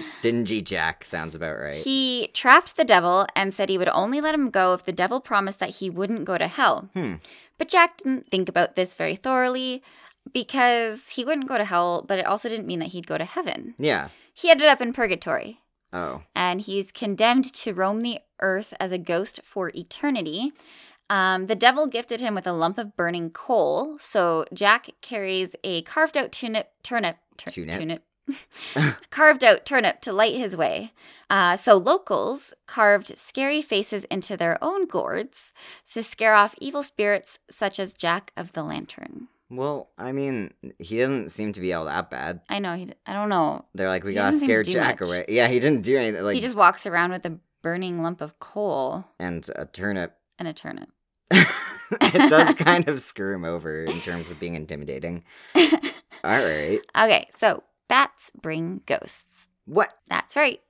Stingy 0.00 0.60
Jack 0.60 1.06
sounds 1.06 1.34
about 1.34 1.58
right. 1.58 1.74
He 1.74 2.28
trapped 2.34 2.76
the 2.76 2.84
devil 2.84 3.26
and 3.34 3.54
said 3.54 3.70
he 3.70 3.78
would 3.78 3.88
only 3.88 4.20
let 4.20 4.34
him 4.34 4.50
go 4.50 4.74
if 4.74 4.84
the 4.84 4.92
devil 4.92 5.20
promised 5.20 5.58
that 5.60 5.70
he 5.76 5.88
wouldn't 5.88 6.26
go 6.26 6.36
to 6.36 6.48
hell. 6.48 6.90
Hmm. 6.92 7.14
But 7.56 7.68
Jack 7.68 7.98
didn't 7.98 8.30
think 8.30 8.50
about 8.50 8.74
this 8.76 8.92
very 8.92 9.16
thoroughly 9.16 9.82
because 10.34 11.10
he 11.10 11.24
wouldn't 11.24 11.48
go 11.48 11.56
to 11.58 11.64
hell, 11.64 12.04
but 12.06 12.18
it 12.18 12.26
also 12.26 12.48
didn't 12.48 12.66
mean 12.66 12.80
that 12.80 12.88
he'd 12.88 13.06
go 13.06 13.16
to 13.18 13.24
heaven. 13.24 13.74
Yeah. 13.78 14.08
He 14.34 14.50
ended 14.50 14.68
up 14.68 14.80
in 14.80 14.92
purgatory. 14.92 15.60
Oh. 15.92 16.22
and 16.34 16.60
he's 16.60 16.92
condemned 16.92 17.52
to 17.52 17.74
roam 17.74 18.00
the 18.00 18.20
earth 18.40 18.74
as 18.78 18.92
a 18.92 18.98
ghost 18.98 19.40
for 19.42 19.70
eternity. 19.74 20.52
Um, 21.08 21.46
the 21.48 21.56
devil 21.56 21.88
gifted 21.88 22.20
him 22.20 22.36
with 22.36 22.46
a 22.46 22.52
lump 22.52 22.78
of 22.78 22.96
burning 22.96 23.30
coal, 23.30 23.96
so 23.98 24.44
Jack 24.54 24.90
carries 25.00 25.56
a 25.64 25.82
carved 25.82 26.16
out 26.16 26.30
turnip, 26.30 26.68
turnip, 26.84 27.16
tur- 27.36 27.50
Tunip? 27.50 28.00
carved 29.10 29.42
out 29.42 29.66
turnip 29.66 30.00
to 30.02 30.12
light 30.12 30.36
his 30.36 30.56
way. 30.56 30.92
Uh, 31.28 31.56
so 31.56 31.76
locals 31.76 32.54
carved 32.66 33.18
scary 33.18 33.60
faces 33.60 34.04
into 34.04 34.36
their 34.36 34.62
own 34.62 34.86
gourds 34.86 35.52
to 35.92 36.02
scare 36.02 36.34
off 36.34 36.54
evil 36.60 36.84
spirits 36.84 37.40
such 37.50 37.80
as 37.80 37.92
Jack 37.94 38.32
of 38.36 38.52
the 38.52 38.62
Lantern. 38.62 39.26
Well, 39.50 39.90
I 39.98 40.12
mean, 40.12 40.52
he 40.78 40.98
doesn't 40.98 41.30
seem 41.30 41.52
to 41.54 41.60
be 41.60 41.72
all 41.72 41.84
that 41.86 42.08
bad. 42.10 42.40
I 42.48 42.60
know. 42.60 42.74
He, 42.76 42.92
I 43.04 43.12
don't 43.12 43.28
know. 43.28 43.64
They're 43.74 43.88
like, 43.88 44.04
we 44.04 44.12
He 44.12 44.14
gotta 44.14 44.28
doesn't 44.28 44.40
seem 44.40 44.48
to 44.48 44.64
scare 44.64 44.82
Jack 44.84 45.00
much. 45.00 45.08
away. 45.08 45.24
Yeah, 45.28 45.48
he 45.48 45.58
didn't 45.58 45.82
do 45.82 45.96
anything. 45.98 46.22
Like, 46.22 46.36
he 46.36 46.40
just 46.40 46.54
walks 46.54 46.86
around 46.86 47.10
with 47.10 47.26
a 47.26 47.38
burning 47.62 48.02
lump 48.02 48.20
of 48.20 48.38
coal 48.38 49.04
and 49.18 49.48
a 49.56 49.66
turnip. 49.66 50.16
and 50.38 50.46
a 50.48 50.52
turnip. 50.52 50.88
it 51.32 52.30
does 52.30 52.54
kind 52.58 52.88
of 52.88 53.00
screw 53.00 53.34
him 53.34 53.44
over 53.44 53.84
in 53.84 54.00
terms 54.00 54.30
of 54.30 54.38
being 54.38 54.54
intimidating. 54.54 55.24
All 55.56 55.68
right. 56.24 56.80
Okay, 56.96 57.26
so 57.32 57.62
bats 57.88 58.30
bring 58.40 58.82
ghosts. 58.86 59.48
What? 59.66 59.88
That's 60.08 60.36
right. 60.36 60.60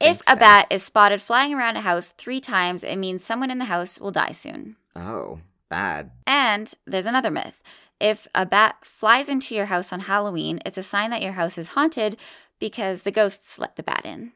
If 0.00 0.18
Thanks, 0.18 0.26
a 0.28 0.36
bat 0.36 0.40
bats. 0.68 0.72
is 0.72 0.82
spotted 0.82 1.20
flying 1.22 1.54
around 1.54 1.76
a 1.76 1.80
house 1.80 2.08
three 2.18 2.40
times, 2.40 2.84
it 2.84 2.96
means 2.96 3.24
someone 3.24 3.50
in 3.50 3.58
the 3.58 3.64
house 3.66 3.98
will 4.00 4.10
die 4.10 4.32
soon. 4.32 4.76
Oh, 4.94 5.40
bad. 5.68 6.10
And 6.26 6.72
there's 6.86 7.06
another 7.06 7.30
myth. 7.30 7.62
If 8.00 8.28
a 8.34 8.44
bat 8.46 8.76
flies 8.82 9.28
into 9.28 9.54
your 9.54 9.66
house 9.66 9.92
on 9.92 10.00
Halloween, 10.00 10.60
it's 10.66 10.78
a 10.78 10.82
sign 10.82 11.10
that 11.10 11.22
your 11.22 11.32
house 11.32 11.56
is 11.58 11.68
haunted 11.68 12.16
because 12.58 13.02
the 13.02 13.10
ghosts 13.10 13.58
let 13.58 13.76
the 13.76 13.82
bat 13.82 14.02
in. 14.04 14.32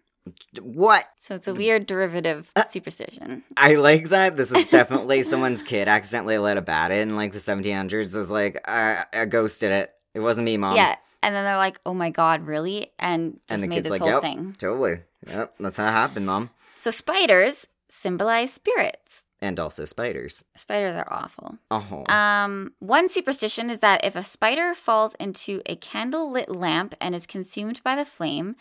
What? 0.60 1.06
So 1.18 1.34
it's 1.34 1.48
a 1.48 1.54
weird 1.54 1.86
derivative 1.86 2.50
Uh, 2.54 2.64
superstition. 2.68 3.42
I 3.56 3.74
like 3.74 4.10
that. 4.10 4.36
This 4.36 4.52
is 4.52 4.66
definitely 4.68 5.22
someone's 5.22 5.62
kid 5.62 5.88
accidentally 5.88 6.38
let 6.38 6.56
a 6.56 6.62
bat 6.62 6.90
in, 6.90 7.16
like 7.16 7.32
the 7.32 7.38
1700s. 7.38 8.14
It 8.14 8.16
was 8.16 8.30
like, 8.30 8.60
uh, 8.68 9.04
a 9.12 9.26
ghost 9.26 9.60
did 9.60 9.72
it. 9.72 9.92
It 10.14 10.20
wasn't 10.20 10.44
me, 10.44 10.56
mom. 10.56 10.76
yeah. 10.76 10.96
And 11.22 11.34
then 11.34 11.44
they're 11.44 11.56
like, 11.58 11.78
oh 11.84 11.92
my 11.94 12.08
God, 12.10 12.46
really? 12.46 12.92
And 12.98 13.40
just 13.48 13.52
And 13.52 13.62
the 13.62 13.66
made 13.68 13.74
kid's 13.76 13.84
this 13.90 13.92
like, 13.92 14.00
whole 14.00 14.10
yep, 14.10 14.22
thing. 14.22 14.56
totally. 14.58 15.00
Yep, 15.26 15.54
that's 15.60 15.76
how 15.76 15.88
it 15.88 15.92
happened, 15.92 16.26
mom. 16.26 16.50
So 16.76 16.90
spiders 16.90 17.66
symbolize 17.90 18.52
spirits. 18.54 19.24
And 19.42 19.58
also 19.58 19.84
spiders. 19.86 20.44
Spiders 20.56 20.94
are 20.94 21.10
awful. 21.10 21.58
Oh. 21.70 22.04
Um, 22.12 22.74
one 22.78 23.08
superstition 23.08 23.70
is 23.70 23.78
that 23.78 24.04
if 24.04 24.14
a 24.14 24.22
spider 24.22 24.74
falls 24.74 25.14
into 25.14 25.62
a 25.64 25.76
candle 25.76 26.30
lit 26.30 26.50
lamp 26.50 26.94
and 27.00 27.14
is 27.14 27.26
consumed 27.26 27.82
by 27.82 27.96
the 27.96 28.04
flame, 28.04 28.56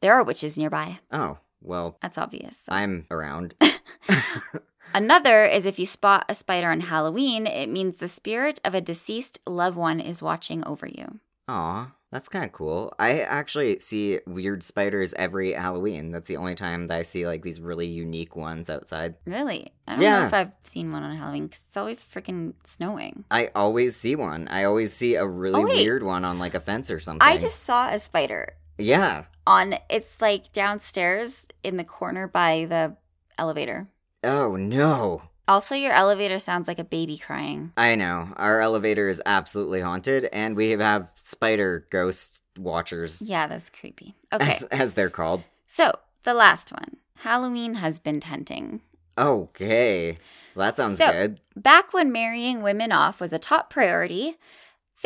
there 0.00 0.14
are 0.14 0.24
witches 0.24 0.58
nearby. 0.58 0.98
oh, 1.12 1.38
well, 1.62 1.96
That's 2.02 2.18
obvious. 2.18 2.58
I'm 2.68 3.06
around. 3.10 3.54
Another 4.94 5.44
is 5.44 5.66
if 5.66 5.78
you 5.78 5.86
spot 5.86 6.24
a 6.28 6.34
spider 6.34 6.70
on 6.70 6.80
Halloween, 6.80 7.46
it 7.46 7.68
means 7.68 7.96
the 7.96 8.08
spirit 8.08 8.60
of 8.64 8.74
a 8.74 8.80
deceased 8.80 9.40
loved 9.46 9.76
one 9.76 10.00
is 10.00 10.22
watching 10.22 10.64
over 10.64 10.86
you. 10.86 11.18
Aw, 11.48 11.92
that's 12.12 12.28
kind 12.28 12.44
of 12.44 12.52
cool. 12.52 12.92
I 12.98 13.20
actually 13.20 13.78
see 13.80 14.20
weird 14.26 14.62
spiders 14.62 15.12
every 15.14 15.52
Halloween. 15.52 16.10
That's 16.12 16.28
the 16.28 16.36
only 16.36 16.54
time 16.54 16.86
that 16.86 16.96
I 16.98 17.02
see 17.02 17.26
like 17.26 17.42
these 17.42 17.60
really 17.60 17.86
unique 17.86 18.36
ones 18.36 18.70
outside. 18.70 19.16
Really? 19.26 19.72
I 19.86 19.92
don't 19.92 20.00
know 20.00 20.06
Yeah. 20.06 20.26
if 20.26 20.34
I've 20.34 20.52
seen 20.62 20.92
one 20.92 21.02
on 21.02 21.14
Halloween 21.16 21.46
because 21.46 21.62
it's 21.66 21.76
always 21.76 22.04
freaking 22.04 22.54
snowing. 22.64 23.24
I 23.30 23.50
always 23.54 23.96
see 23.96 24.14
one. 24.16 24.48
I 24.48 24.64
always 24.64 24.92
see 24.92 25.14
a 25.16 25.26
really 25.26 25.60
Oh, 25.62 25.64
weird 25.64 26.02
one 26.02 26.24
on 26.24 26.38
like 26.38 26.54
a 26.54 26.60
fence 26.60 26.90
or 26.90 27.00
something. 27.00 27.26
I 27.26 27.38
just 27.38 27.62
saw 27.64 27.88
a 27.90 27.98
spider 27.98 28.54
Yeah. 28.78 29.24
on, 29.46 29.74
it's 29.90 30.20
like 30.20 30.52
downstairs 30.52 31.46
in 31.62 31.76
the 31.76 31.84
corner 31.84 32.28
by 32.28 32.66
the 32.68 32.96
elevator. 33.38 33.88
Oh 34.24 34.56
no. 34.56 35.22
Also, 35.48 35.74
your 35.74 35.92
elevator 35.92 36.38
sounds 36.38 36.66
like 36.68 36.78
a 36.78 36.84
baby 36.84 37.16
crying. 37.18 37.72
I 37.76 37.94
know. 37.94 38.32
Our 38.36 38.60
elevator 38.60 39.08
is 39.08 39.22
absolutely 39.26 39.80
haunted, 39.80 40.24
and 40.32 40.56
we 40.56 40.70
have 40.70 41.10
spider 41.16 41.86
ghost 41.90 42.42
watchers, 42.58 43.22
Yeah, 43.22 43.46
that's 43.46 43.70
creepy. 43.70 44.14
Okay, 44.32 44.54
as, 44.56 44.62
as 44.64 44.92
they're 44.94 45.10
called. 45.10 45.44
so 45.68 45.92
the 46.24 46.34
last 46.34 46.72
one 46.72 46.96
Halloween 47.18 47.74
husband 47.74 48.24
hunting. 48.24 48.80
Okay. 49.18 50.18
Well, 50.54 50.66
that 50.66 50.76
sounds 50.76 50.98
So- 50.98 51.10
good. 51.12 51.40
Back 51.54 51.92
when 51.92 52.12
marrying 52.12 52.60
women 52.62 52.92
off 52.92 53.20
was 53.20 53.32
a 53.32 53.38
top 53.38 53.70
priority, 53.70 54.36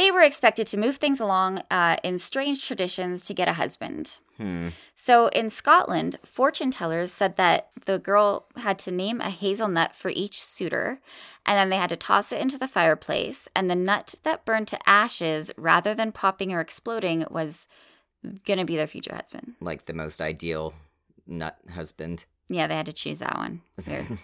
they 0.01 0.11
were 0.11 0.23
expected 0.23 0.67
to 0.67 0.79
move 0.79 0.97
things 0.97 1.21
along 1.21 1.59
uh, 1.71 1.97
in 2.03 2.19
strange 2.19 2.67
traditions 2.67 3.21
to 3.21 3.35
get 3.35 3.49
a 3.49 3.53
husband. 3.53 4.19
Hmm. 4.39 4.69
So 4.97 5.27
in 5.27 5.51
Scotland, 5.51 6.19
fortune 6.25 6.71
tellers 6.71 7.13
said 7.13 7.37
that 7.37 7.69
the 7.85 7.99
girl 7.99 8.47
had 8.57 8.79
to 8.81 8.91
name 8.91 9.21
a 9.21 9.29
hazelnut 9.29 9.95
for 9.95 10.09
each 10.09 10.41
suitor, 10.41 11.01
and 11.45 11.59
then 11.59 11.69
they 11.69 11.77
had 11.77 11.91
to 11.91 11.97
toss 11.97 12.33
it 12.33 12.41
into 12.41 12.57
the 12.57 12.67
fireplace, 12.67 13.47
and 13.55 13.69
the 13.69 13.75
nut 13.75 14.15
that 14.23 14.47
burned 14.47 14.69
to 14.69 14.89
ashes 14.89 15.53
rather 15.59 15.95
than 15.95 16.13
popping 16.13 16.51
or 16.51 16.61
exploding 16.61 17.27
was 17.31 17.67
gonna 18.47 18.65
be 18.65 18.77
their 18.77 18.87
future 18.87 19.15
husband. 19.15 19.53
Like 19.61 19.85
the 19.85 19.93
most 19.93 20.23
ideal 20.23 20.73
nut 21.27 21.59
husband. 21.75 22.25
Yeah, 22.49 22.67
they 22.67 22.75
had 22.75 22.87
to 22.87 22.95
choose 22.95 23.19
that 23.19 23.37
one. 23.37 23.61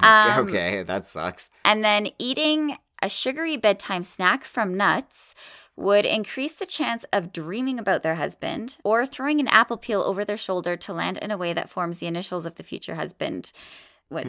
Um, 0.00 0.48
okay, 0.48 0.82
that 0.82 1.06
sucks. 1.06 1.52
And 1.64 1.84
then 1.84 2.08
eating 2.18 2.76
a 3.04 3.08
sugary 3.08 3.56
bedtime 3.56 4.02
snack 4.02 4.44
from 4.44 4.74
nuts 4.76 5.34
would 5.76 6.06
increase 6.06 6.54
the 6.54 6.64
chance 6.78 7.04
of 7.12 7.32
dreaming 7.32 7.78
about 7.78 8.02
their 8.02 8.14
husband 8.14 8.78
or 8.84 9.04
throwing 9.04 9.40
an 9.40 9.48
apple 9.48 9.76
peel 9.76 10.00
over 10.02 10.24
their 10.24 10.36
shoulder 10.46 10.76
to 10.76 10.92
land 10.92 11.18
in 11.18 11.30
a 11.30 11.36
way 11.36 11.52
that 11.52 11.68
forms 11.68 11.98
the 11.98 12.06
initials 12.06 12.46
of 12.46 12.54
the 12.54 12.62
future 12.62 12.94
husband 12.94 13.52
was 14.10 14.24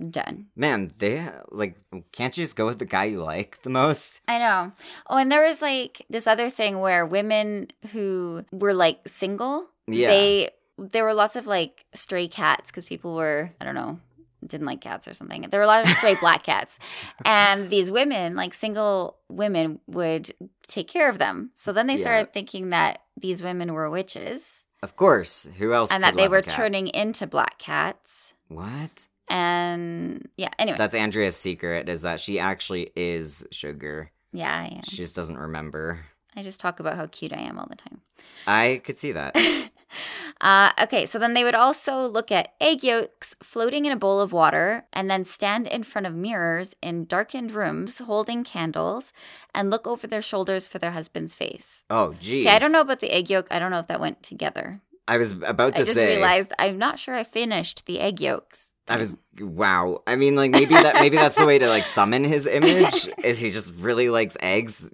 Hmm. 0.00 0.08
done. 0.10 0.46
Man, 0.54 0.92
they 0.98 1.26
like 1.50 1.74
can't 2.12 2.36
you 2.36 2.44
just 2.44 2.56
go 2.56 2.66
with 2.66 2.78
the 2.78 2.84
guy 2.96 3.04
you 3.04 3.22
like 3.22 3.62
the 3.62 3.70
most? 3.70 4.20
I 4.28 4.38
know. 4.38 4.72
Oh, 5.08 5.16
and 5.16 5.30
there 5.32 5.42
was 5.42 5.60
like 5.62 6.02
this 6.10 6.26
other 6.26 6.48
thing 6.50 6.78
where 6.80 7.04
women 7.06 7.68
who 7.92 8.44
were 8.52 8.74
like 8.74 8.98
single, 9.06 9.66
Yeah. 9.86 10.08
they 10.10 10.50
there 10.78 11.04
were 11.04 11.14
lots 11.14 11.36
of 11.36 11.46
like 11.46 11.84
stray 11.94 12.28
cats 12.28 12.70
because 12.70 12.84
people 12.84 13.14
were 13.14 13.50
I 13.60 13.64
don't 13.64 13.74
know 13.82 13.98
didn't 14.46 14.66
like 14.66 14.80
cats 14.80 15.06
or 15.08 15.14
something. 15.14 15.46
There 15.50 15.60
were 15.60 15.64
a 15.64 15.66
lot 15.66 15.84
of 15.84 15.90
stray 15.90 16.16
black 16.20 16.42
cats, 16.42 16.78
and 17.24 17.70
these 17.70 17.90
women, 17.90 18.34
like 18.36 18.54
single 18.54 19.18
women, 19.28 19.80
would 19.86 20.32
take 20.66 20.88
care 20.88 21.08
of 21.08 21.18
them. 21.18 21.50
So 21.54 21.72
then 21.72 21.86
they 21.86 21.94
Yeah. 21.94 22.00
started 22.00 22.32
thinking 22.32 22.70
that 22.70 23.02
these 23.16 23.42
women 23.42 23.72
were 23.72 23.88
witches 23.90 24.64
Of 24.82 24.96
course. 24.96 25.48
Who 25.58 25.72
else? 25.74 25.92
and 25.92 26.02
that 26.04 26.16
they 26.16 26.28
were 26.28 26.42
turning 26.42 26.88
into 26.88 27.26
black 27.26 27.58
cats. 27.58 28.32
What? 28.48 29.08
And 29.28 30.28
yeah, 30.36 30.50
anyway, 30.58 30.76
That's 30.78 30.94
Andrea's 30.94 31.36
secret 31.36 31.88
is 31.88 32.02
that 32.02 32.20
she 32.20 32.38
actually 32.38 32.90
is 32.96 33.46
sugar. 33.50 34.10
yeah, 34.32 34.68
yeah. 34.70 34.80
She 34.84 34.96
just 34.96 35.16
doesn't 35.16 35.38
remember. 35.38 36.04
I 36.36 36.42
just 36.42 36.60
talk 36.60 36.80
about 36.80 36.96
how 36.96 37.06
cute 37.06 37.32
I 37.32 37.40
am 37.40 37.58
all 37.58 37.66
the 37.68 37.76
time. 37.76 38.00
I 38.46 38.80
could 38.84 38.98
see 38.98 39.12
that. 39.12 39.36
Uh, 40.40 40.70
okay, 40.82 41.06
so 41.06 41.18
then 41.18 41.34
they 41.34 41.44
would 41.44 41.54
also 41.54 42.06
look 42.06 42.32
at 42.32 42.52
egg 42.60 42.82
yolks 42.82 43.34
floating 43.42 43.84
in 43.84 43.92
a 43.92 43.96
bowl 43.96 44.20
of 44.20 44.32
water 44.32 44.86
and 44.92 45.10
then 45.10 45.24
stand 45.24 45.66
in 45.66 45.82
front 45.82 46.06
of 46.06 46.14
mirrors 46.14 46.74
in 46.82 47.04
darkened 47.04 47.52
rooms 47.52 47.98
holding 47.98 48.44
candles 48.44 49.12
and 49.54 49.70
look 49.70 49.86
over 49.86 50.06
their 50.06 50.22
shoulders 50.22 50.66
for 50.68 50.78
their 50.78 50.92
husband's 50.92 51.34
face. 51.34 51.82
Oh, 51.90 52.14
geez. 52.20 52.46
Okay, 52.46 52.54
I 52.54 52.58
don't 52.58 52.72
know 52.72 52.80
about 52.80 53.00
the 53.00 53.10
egg 53.10 53.30
yolk. 53.30 53.46
I 53.50 53.58
don't 53.58 53.70
know 53.70 53.78
if 53.78 53.86
that 53.86 54.00
went 54.00 54.22
together. 54.22 54.80
I 55.06 55.18
was 55.18 55.32
about 55.32 55.76
to 55.76 55.84
say 55.84 55.90
I 55.90 55.94
just 55.94 55.98
say. 55.98 56.06
realized 56.16 56.52
I'm 56.58 56.78
not 56.78 56.98
sure 56.98 57.14
I 57.14 57.24
finished 57.24 57.86
the 57.86 58.00
egg 58.00 58.20
yolks. 58.20 58.70
I 58.88 58.96
was 58.96 59.16
wow. 59.40 60.02
I 60.06 60.16
mean, 60.16 60.34
like 60.34 60.50
maybe 60.50 60.74
that 60.74 60.96
maybe 60.96 61.16
that's 61.16 61.36
the 61.36 61.46
way 61.46 61.58
to 61.58 61.68
like 61.68 61.86
summon 61.86 62.24
his 62.24 62.46
image. 62.46 63.08
Is 63.24 63.38
he 63.38 63.50
just 63.50 63.74
really 63.76 64.10
likes 64.10 64.36
eggs? 64.40 64.88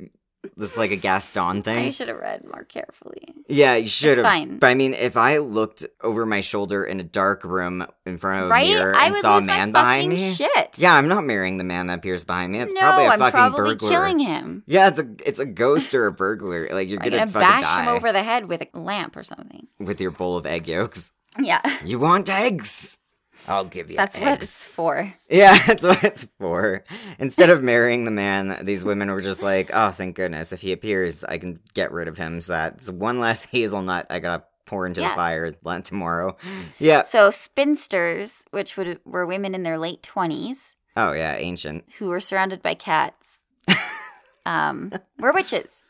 This 0.57 0.73
is 0.73 0.77
like 0.79 0.91
a 0.91 0.97
Gaston 0.97 1.63
thing. 1.63 1.87
I 1.87 1.91
should 1.91 2.09
have 2.09 2.19
read 2.19 2.45
more 2.45 2.65
carefully. 2.65 3.35
Yeah, 3.49 3.75
you 3.77 3.89
should 3.89 4.19
have. 4.19 4.25
fine. 4.27 4.59
But 4.59 4.69
I 4.69 4.75
mean, 4.75 4.95
if 4.95 5.17
I 5.17 5.39
looked 5.39 5.85
over 6.03 6.27
my 6.27 6.41
shoulder 6.41 6.85
in 6.85 7.01
a 7.01 7.05
dark 7.05 7.45
room 7.45 7.87
in 8.05 8.19
front 8.19 8.41
of 8.43 8.47
a 8.47 8.51
Right? 8.51 8.69
mirror 8.69 8.95
I 8.95 9.07
and 9.07 9.17
saw 9.17 9.39
a 9.39 9.41
man 9.45 9.73
behind 9.73 10.09
me, 10.11 10.33
shit. 10.35 10.79
yeah, 10.79 10.95
I'm 10.95 11.09
not 11.09 11.25
marrying 11.25 11.57
the 11.57 11.65
man 11.65 11.87
that 11.87 11.99
appears 11.99 12.25
behind 12.25 12.53
me. 12.53 12.59
It's 12.61 12.73
no, 12.73 12.81
probably 12.81 13.07
a 13.07 13.09
I'm 13.11 13.19
fucking 13.19 13.31
probably 13.33 13.75
burglar. 13.75 13.91
killing 13.91 14.19
him. 14.19 14.65
Yeah, 14.67 14.89
it's 14.89 15.01
a 15.01 15.09
it's 15.25 15.39
a 15.39 15.47
ghost 15.47 15.95
or 15.95 16.07
a 16.07 16.13
burglar. 16.13 16.69
Like 16.71 16.89
you're 16.89 16.99
gonna, 16.99 17.11
gonna 17.11 17.27
fucking 17.31 17.49
bash 17.49 17.63
die 17.63 17.83
him 17.85 17.89
over 17.89 18.13
the 18.13 18.23
head 18.23 18.47
with 18.49 18.63
a 18.63 18.79
lamp 18.79 19.17
or 19.17 19.23
something. 19.23 19.69
with 19.79 20.01
your 20.01 20.11
bowl 20.11 20.37
of 20.37 20.45
egg 20.45 20.69
yolks. 20.69 21.13
Yeah, 21.41 21.61
You 21.85 21.99
want 22.01 22.29
eggs? 22.29 22.98
I'll 23.49 23.65
give 23.65 23.91
you 23.91 23.97
that. 23.97 24.13
that's 24.13 24.17
eggs. 24.17 24.25
what 24.27 24.39
it's 24.43 24.67
for. 24.67 25.15
Yeah, 25.29 25.59
that's 25.67 25.87
what 25.87 26.05
it's 26.05 26.25
for. 26.39 26.85
Instead 27.19 27.51
of 27.51 27.63
marrying 27.63 28.05
the 28.05 28.11
man, 28.11 28.59
these 28.65 28.85
women 28.85 29.11
were 29.11 29.21
just 29.23 29.43
like, 29.43 29.71
oh, 29.73 29.91
thank 29.91 30.17
goodness. 30.17 30.53
If 30.53 30.61
he 30.61 30.73
appears, 30.73 31.25
I 31.25 31.39
can 31.39 31.59
get 31.75 31.91
rid 31.93 32.09
of 32.09 32.17
him. 32.19 32.41
So 32.41 32.53
that's 32.53 32.91
one 32.91 33.19
less 33.21 33.45
hazelnut 33.53 34.07
I 34.11 34.19
gotta 34.19 34.45
pour 34.67 34.87
into 34.87 35.01
Yeah. 35.01 35.09
the 35.11 35.15
fire 35.15 35.53
tomorrow. 35.83 36.37
Yeah. 36.79 37.03
So 37.05 37.31
spinsters, 37.31 38.45
which 38.51 38.77
would 38.77 39.01
were 39.05 39.25
women 39.27 39.55
in 39.55 39.63
their 39.63 39.79
late 39.79 40.03
twenties 40.03 40.75
Oh, 40.97 41.13
yeah, 41.13 41.35
ancient. 41.37 41.85
who 41.99 42.09
were 42.09 42.21
surrounded 42.21 42.61
by 42.61 42.75
cats, 42.75 43.41
um, 44.47 44.93
were 45.19 45.33
witches. 45.33 45.85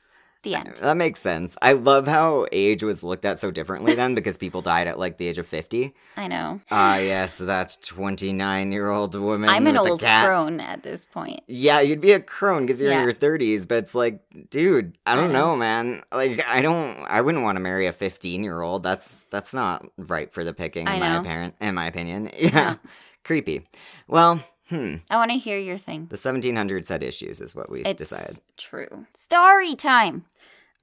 The 0.44 0.54
end. 0.54 0.76
That 0.76 0.96
makes 0.96 1.20
sense. 1.20 1.56
I 1.60 1.72
love 1.72 2.06
how 2.06 2.46
age 2.52 2.84
was 2.84 3.02
looked 3.02 3.24
at 3.24 3.40
so 3.40 3.50
differently 3.50 3.94
then 3.94 4.14
because 4.14 4.36
people 4.36 4.62
died 4.62 4.86
at 4.86 4.96
like 4.96 5.16
the 5.18 5.26
age 5.26 5.38
of 5.38 5.48
50. 5.48 5.92
I 6.16 6.28
know. 6.28 6.60
Ah, 6.70 6.98
yes, 6.98 7.38
that 7.38 7.76
29 7.84 8.70
year 8.70 8.88
old 8.88 9.16
woman. 9.16 9.50
I'm 9.50 9.66
an 9.66 9.76
old 9.76 10.00
crone 10.00 10.60
at 10.60 10.84
this 10.84 11.04
point. 11.06 11.40
Yeah, 11.48 11.80
you'd 11.80 12.00
be 12.00 12.12
a 12.12 12.20
crone 12.20 12.66
because 12.66 12.80
you're 12.80 12.92
Yeah. 12.92 12.98
in 12.98 13.04
your 13.04 13.12
30s, 13.12 13.66
but 13.66 13.78
it's 13.78 13.96
like, 13.96 14.20
dude, 14.50 14.96
I 15.04 15.16
don't 15.16 15.30
I 15.30 15.32
know. 15.32 15.50
know, 15.50 15.56
man. 15.56 16.02
Like, 16.12 16.46
I 16.48 16.62
don't, 16.62 16.98
I 17.08 17.20
wouldn't 17.20 17.42
want 17.42 17.56
to 17.56 17.60
marry 17.60 17.86
a 17.88 17.92
15 17.92 18.44
year 18.44 18.60
old. 18.60 18.84
That's 18.84 19.26
that's 19.30 19.52
not 19.52 19.84
right 19.96 20.32
for 20.32 20.44
the 20.44 20.52
picking, 20.54 20.82
in 20.82 20.88
I 20.88 20.98
my 21.00 21.16
apparent, 21.16 21.56
in 21.60 21.74
my 21.74 21.86
opinion. 21.86 22.30
Yeah, 22.38 22.76
creepy. 23.24 23.66
Well, 24.06 24.40
Hmm. 24.68 24.96
I 25.10 25.16
want 25.16 25.30
to 25.30 25.38
hear 25.38 25.58
your 25.58 25.78
thing. 25.78 26.06
The 26.10 26.16
1700s 26.16 26.88
had 26.88 27.02
issues, 27.02 27.40
is 27.40 27.54
what 27.54 27.70
we 27.70 27.80
It's 27.82 27.98
decided. 27.98 28.40
true. 28.56 29.06
Story 29.14 29.74
time. 29.74 30.24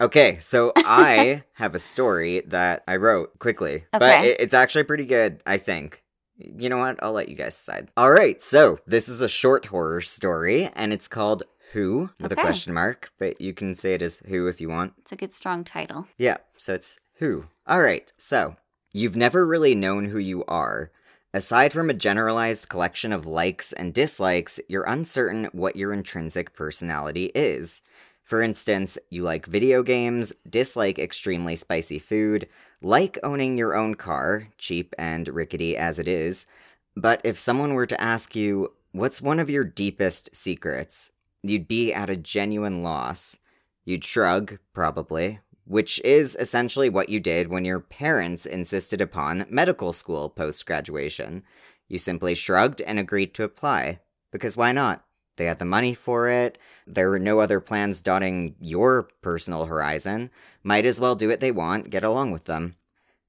Okay, 0.01 0.37
so 0.39 0.73
I 0.77 1.43
have 1.53 1.75
a 1.75 1.79
story 1.79 2.41
that 2.47 2.83
I 2.87 2.95
wrote 2.97 3.37
quickly, 3.39 3.85
but 3.91 4.25
it, 4.25 4.39
it's 4.39 4.53
actually 4.53 4.83
pretty 4.83 5.05
good, 5.05 5.41
I 5.45 5.57
think. 5.57 6.03
You 6.37 6.67
know 6.67 6.79
what? 6.79 7.01
I'll 7.01 7.13
let 7.13 7.29
you 7.29 7.35
guys 7.35 7.55
decide. 7.55 7.89
All 7.95 8.11
right, 8.11 8.41
so 8.41 8.79
this 8.85 9.07
is 9.07 9.21
a 9.21 9.29
short 9.29 9.67
horror 9.67 10.01
story, 10.01 10.69
and 10.75 10.91
it's 10.91 11.07
called 11.07 11.43
Who 11.73 12.09
with 12.19 12.31
a 12.31 12.35
question 12.35 12.73
mark, 12.73 13.11
but 13.19 13.39
you 13.39 13.53
can 13.53 13.73
say 13.75 13.93
it 13.93 14.01
as 14.01 14.19
Who 14.27 14.47
if 14.47 14.59
you 14.59 14.67
want. 14.67 14.93
It's 14.97 15.11
a 15.13 15.15
good, 15.15 15.31
strong 15.31 15.63
title. 15.63 16.07
Yeah, 16.17 16.37
so 16.57 16.73
it's 16.73 16.99
Who. 17.19 17.45
All 17.67 17.81
right, 17.81 18.11
so 18.17 18.55
you've 18.91 19.15
never 19.15 19.45
really 19.45 19.75
known 19.75 20.05
who 20.05 20.17
you 20.17 20.43
are. 20.45 20.91
Aside 21.35 21.73
from 21.73 21.89
a 21.89 21.93
generalized 21.93 22.69
collection 22.69 23.11
of 23.11 23.25
likes 23.25 23.73
and 23.73 23.93
dislikes, 23.93 24.57
you're 24.69 24.85
uncertain 24.85 25.49
what 25.51 25.75
your 25.75 25.91
intrinsic 25.91 26.53
personality 26.53 27.25
is. 27.35 27.81
For 28.23 28.41
instance, 28.41 28.97
you 29.09 29.21
like 29.21 29.45
video 29.45 29.83
games, 29.83 30.31
dislike 30.49 30.97
extremely 30.97 31.57
spicy 31.57 31.99
food, 31.99 32.47
like 32.81 33.17
owning 33.21 33.57
your 33.57 33.75
own 33.75 33.95
car, 33.95 34.47
cheap 34.57 34.95
and 34.97 35.27
rickety 35.27 35.75
as 35.75 35.99
it 35.99 36.07
is. 36.07 36.47
But 36.95 37.19
if 37.25 37.37
someone 37.37 37.73
were 37.73 37.85
to 37.85 38.01
ask 38.01 38.33
you, 38.33 38.71
what's 38.93 39.21
one 39.21 39.41
of 39.41 39.49
your 39.49 39.65
deepest 39.65 40.33
secrets? 40.33 41.11
You'd 41.43 41.67
be 41.67 41.93
at 41.93 42.09
a 42.09 42.15
genuine 42.15 42.81
loss. 42.81 43.39
You'd 43.83 44.05
shrug, 44.05 44.57
probably, 44.71 45.41
which 45.65 45.99
is 46.05 46.35
essentially 46.39 46.89
what 46.89 47.09
you 47.09 47.19
did 47.19 47.47
when 47.47 47.65
your 47.65 47.79
parents 47.79 48.45
insisted 48.45 49.01
upon 49.01 49.45
medical 49.49 49.91
school 49.91 50.29
post 50.29 50.65
graduation. 50.65 51.43
You 51.87 51.97
simply 51.97 52.35
shrugged 52.35 52.81
and 52.81 52.97
agreed 52.97 53.33
to 53.35 53.43
apply. 53.43 53.99
Because 54.31 54.57
why 54.57 54.71
not? 54.71 55.03
They 55.37 55.45
had 55.45 55.59
the 55.59 55.65
money 55.65 55.93
for 55.93 56.29
it. 56.29 56.57
There 56.87 57.09
were 57.09 57.19
no 57.19 57.39
other 57.39 57.59
plans 57.59 58.01
dotting 58.01 58.55
your 58.59 59.09
personal 59.21 59.65
horizon. 59.65 60.29
Might 60.63 60.85
as 60.85 60.99
well 60.99 61.15
do 61.15 61.27
what 61.27 61.41
they 61.41 61.51
want, 61.51 61.89
get 61.89 62.03
along 62.03 62.31
with 62.31 62.45
them. 62.45 62.75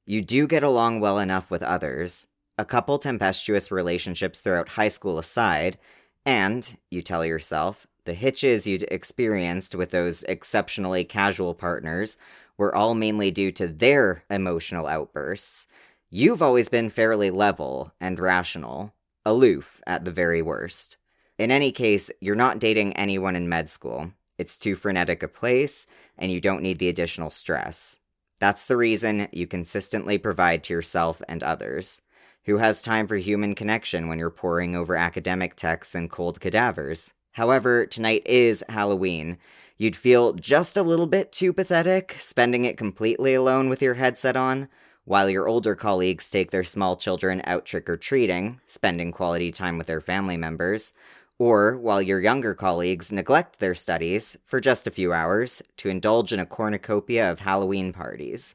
You 0.04 0.22
do 0.22 0.46
get 0.46 0.62
along 0.62 1.00
well 1.00 1.18
enough 1.18 1.50
with 1.50 1.62
others. 1.62 2.28
A 2.58 2.64
couple 2.64 2.98
tempestuous 2.98 3.70
relationships 3.72 4.40
throughout 4.40 4.70
high 4.70 4.88
school 4.88 5.18
aside, 5.18 5.78
and, 6.24 6.76
you 6.90 7.02
tell 7.02 7.24
yourself, 7.24 7.86
the 8.06 8.14
hitches 8.14 8.66
you'd 8.66 8.84
experienced 8.84 9.74
with 9.74 9.90
those 9.90 10.22
exceptionally 10.24 11.04
casual 11.04 11.54
partners 11.54 12.16
were 12.56 12.74
all 12.74 12.94
mainly 12.94 13.30
due 13.30 13.52
to 13.52 13.68
their 13.68 14.24
emotional 14.30 14.86
outbursts. 14.86 15.66
You've 16.08 16.42
always 16.42 16.68
been 16.68 16.88
fairly 16.88 17.30
level 17.30 17.92
and 18.00 18.18
rational, 18.18 18.94
aloof 19.24 19.82
at 19.86 20.04
the 20.04 20.10
very 20.10 20.40
worst. 20.40 20.96
In 21.38 21.50
any 21.50 21.70
case, 21.70 22.10
you're 22.20 22.34
not 22.34 22.58
dating 22.58 22.94
anyone 22.94 23.36
in 23.36 23.48
med 23.48 23.68
school. 23.68 24.12
It's 24.38 24.58
too 24.58 24.76
frenetic 24.76 25.22
a 25.22 25.28
place, 25.28 25.86
and 26.16 26.32
you 26.32 26.40
don't 26.40 26.62
need 26.62 26.78
the 26.78 26.88
additional 26.88 27.30
stress. 27.30 27.98
That's 28.38 28.64
the 28.64 28.76
reason 28.76 29.28
you 29.32 29.46
consistently 29.46 30.18
provide 30.18 30.62
to 30.64 30.74
yourself 30.74 31.22
and 31.28 31.42
others. 31.42 32.02
Who 32.44 32.58
has 32.58 32.80
time 32.80 33.06
for 33.06 33.16
human 33.16 33.54
connection 33.54 34.08
when 34.08 34.18
you're 34.18 34.30
poring 34.30 34.76
over 34.76 34.94
academic 34.94 35.56
texts 35.56 35.94
and 35.94 36.08
cold 36.08 36.40
cadavers? 36.40 37.12
However, 37.36 37.84
tonight 37.84 38.22
is 38.24 38.64
Halloween. 38.70 39.36
You'd 39.76 39.94
feel 39.94 40.32
just 40.32 40.74
a 40.74 40.82
little 40.82 41.06
bit 41.06 41.32
too 41.32 41.52
pathetic 41.52 42.14
spending 42.16 42.64
it 42.64 42.78
completely 42.78 43.34
alone 43.34 43.68
with 43.68 43.82
your 43.82 43.92
headset 43.92 44.38
on, 44.38 44.68
while 45.04 45.28
your 45.28 45.46
older 45.46 45.74
colleagues 45.74 46.30
take 46.30 46.50
their 46.50 46.64
small 46.64 46.96
children 46.96 47.42
out 47.44 47.66
trick 47.66 47.90
or 47.90 47.98
treating, 47.98 48.62
spending 48.64 49.12
quality 49.12 49.50
time 49.50 49.76
with 49.76 49.86
their 49.86 50.00
family 50.00 50.38
members, 50.38 50.94
or 51.38 51.76
while 51.76 52.00
your 52.00 52.22
younger 52.22 52.54
colleagues 52.54 53.12
neglect 53.12 53.58
their 53.58 53.74
studies 53.74 54.38
for 54.42 54.58
just 54.58 54.86
a 54.86 54.90
few 54.90 55.12
hours 55.12 55.62
to 55.76 55.90
indulge 55.90 56.32
in 56.32 56.40
a 56.40 56.46
cornucopia 56.46 57.30
of 57.30 57.40
Halloween 57.40 57.92
parties. 57.92 58.54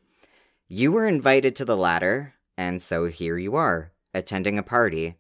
You 0.68 0.92
were 0.92 1.08
invited 1.08 1.56
to 1.58 1.66
the 1.66 1.78
latter, 1.78 2.34
and 2.58 2.82
so 2.82 3.06
here 3.06 3.38
you 3.38 3.56
are, 3.56 3.92
attending 4.16 4.58
a 4.58 4.64
party. 4.64 5.18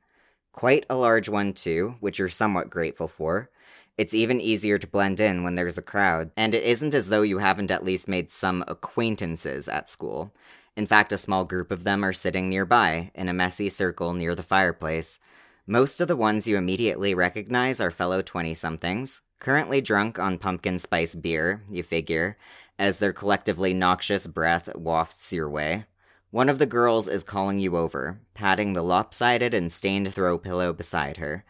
Quite 0.52 0.86
a 0.90 0.96
large 0.96 1.30
one, 1.30 1.54
too, 1.54 1.96
which 2.00 2.20
you're 2.20 2.30
somewhat 2.30 2.70
grateful 2.70 3.08
for. 3.08 3.50
It's 3.98 4.14
even 4.14 4.42
easier 4.42 4.78
to 4.78 4.88
blend 4.88 5.20
in 5.20 5.44
when 5.44 5.56
there's 5.56 5.78
a 5.78 5.82
crowd, 5.82 6.32
and 6.36 6.54
it 6.54 6.64
isn't 6.64 6.94
as 6.94 7.10
though 7.10 7.22
you 7.22 7.38
haven't 7.38 7.72
at 7.72 7.86
least 7.86 8.08
made 8.08 8.30
some 8.30 8.64
acquaintances 8.68 9.70
at 9.70 9.90
school. 9.90 10.34
In 10.76 10.86
fact, 10.86 11.12
a 11.12 11.18
small 11.18 11.46
group 11.46 11.72
of 11.72 11.84
them 11.84 12.04
are 12.04 12.14
sitting 12.14 12.50
nearby, 12.50 13.12
in 13.14 13.30
a 13.30 13.34
messy 13.34 13.70
circle 13.70 14.14
near 14.14 14.36
the 14.36 14.44
fireplace. 14.44 15.20
Most 15.68 16.02
of 16.02 16.08
the 16.08 16.16
ones 16.16 16.48
you 16.48 16.58
immediately 16.58 17.14
recognize 17.14 17.80
are 17.80 17.92
fellow 17.92 18.22
20 18.22 18.54
somethings, 18.54 19.22
currently 19.40 19.82
drunk 19.82 20.20
on 20.20 20.38
pumpkin 20.38 20.80
spice 20.80 21.16
beer, 21.16 21.64
you 21.70 21.84
figure, 21.84 22.38
as 22.80 22.98
their 22.98 23.14
collectively 23.14 23.74
noxious 23.74 24.28
breath 24.28 24.74
wafts 24.76 25.32
your 25.32 25.50
way. 25.50 25.86
One 26.32 26.48
of 26.48 26.60
the 26.60 26.66
girls 26.66 27.10
is 27.10 27.26
calling 27.26 27.60
you 27.60 27.76
over, 27.76 28.22
patting 28.34 28.72
the 28.72 28.82
lopsided 28.82 29.54
and 29.54 29.72
stained 29.72 30.14
throw 30.14 30.38
pillow 30.38 30.72
beside 30.72 31.18
her. 31.18 31.44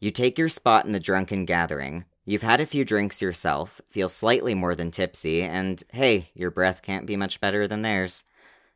You 0.00 0.10
take 0.10 0.36
your 0.36 0.50
spot 0.50 0.84
in 0.84 0.92
the 0.92 1.00
drunken 1.00 1.46
gathering. 1.46 2.04
You've 2.26 2.42
had 2.42 2.60
a 2.60 2.66
few 2.66 2.84
drinks 2.84 3.22
yourself, 3.22 3.80
feel 3.88 4.10
slightly 4.10 4.54
more 4.54 4.74
than 4.74 4.90
tipsy, 4.90 5.42
and 5.42 5.82
hey, 5.94 6.28
your 6.34 6.50
breath 6.50 6.82
can't 6.82 7.06
be 7.06 7.16
much 7.16 7.40
better 7.40 7.66
than 7.66 7.80
theirs. 7.80 8.26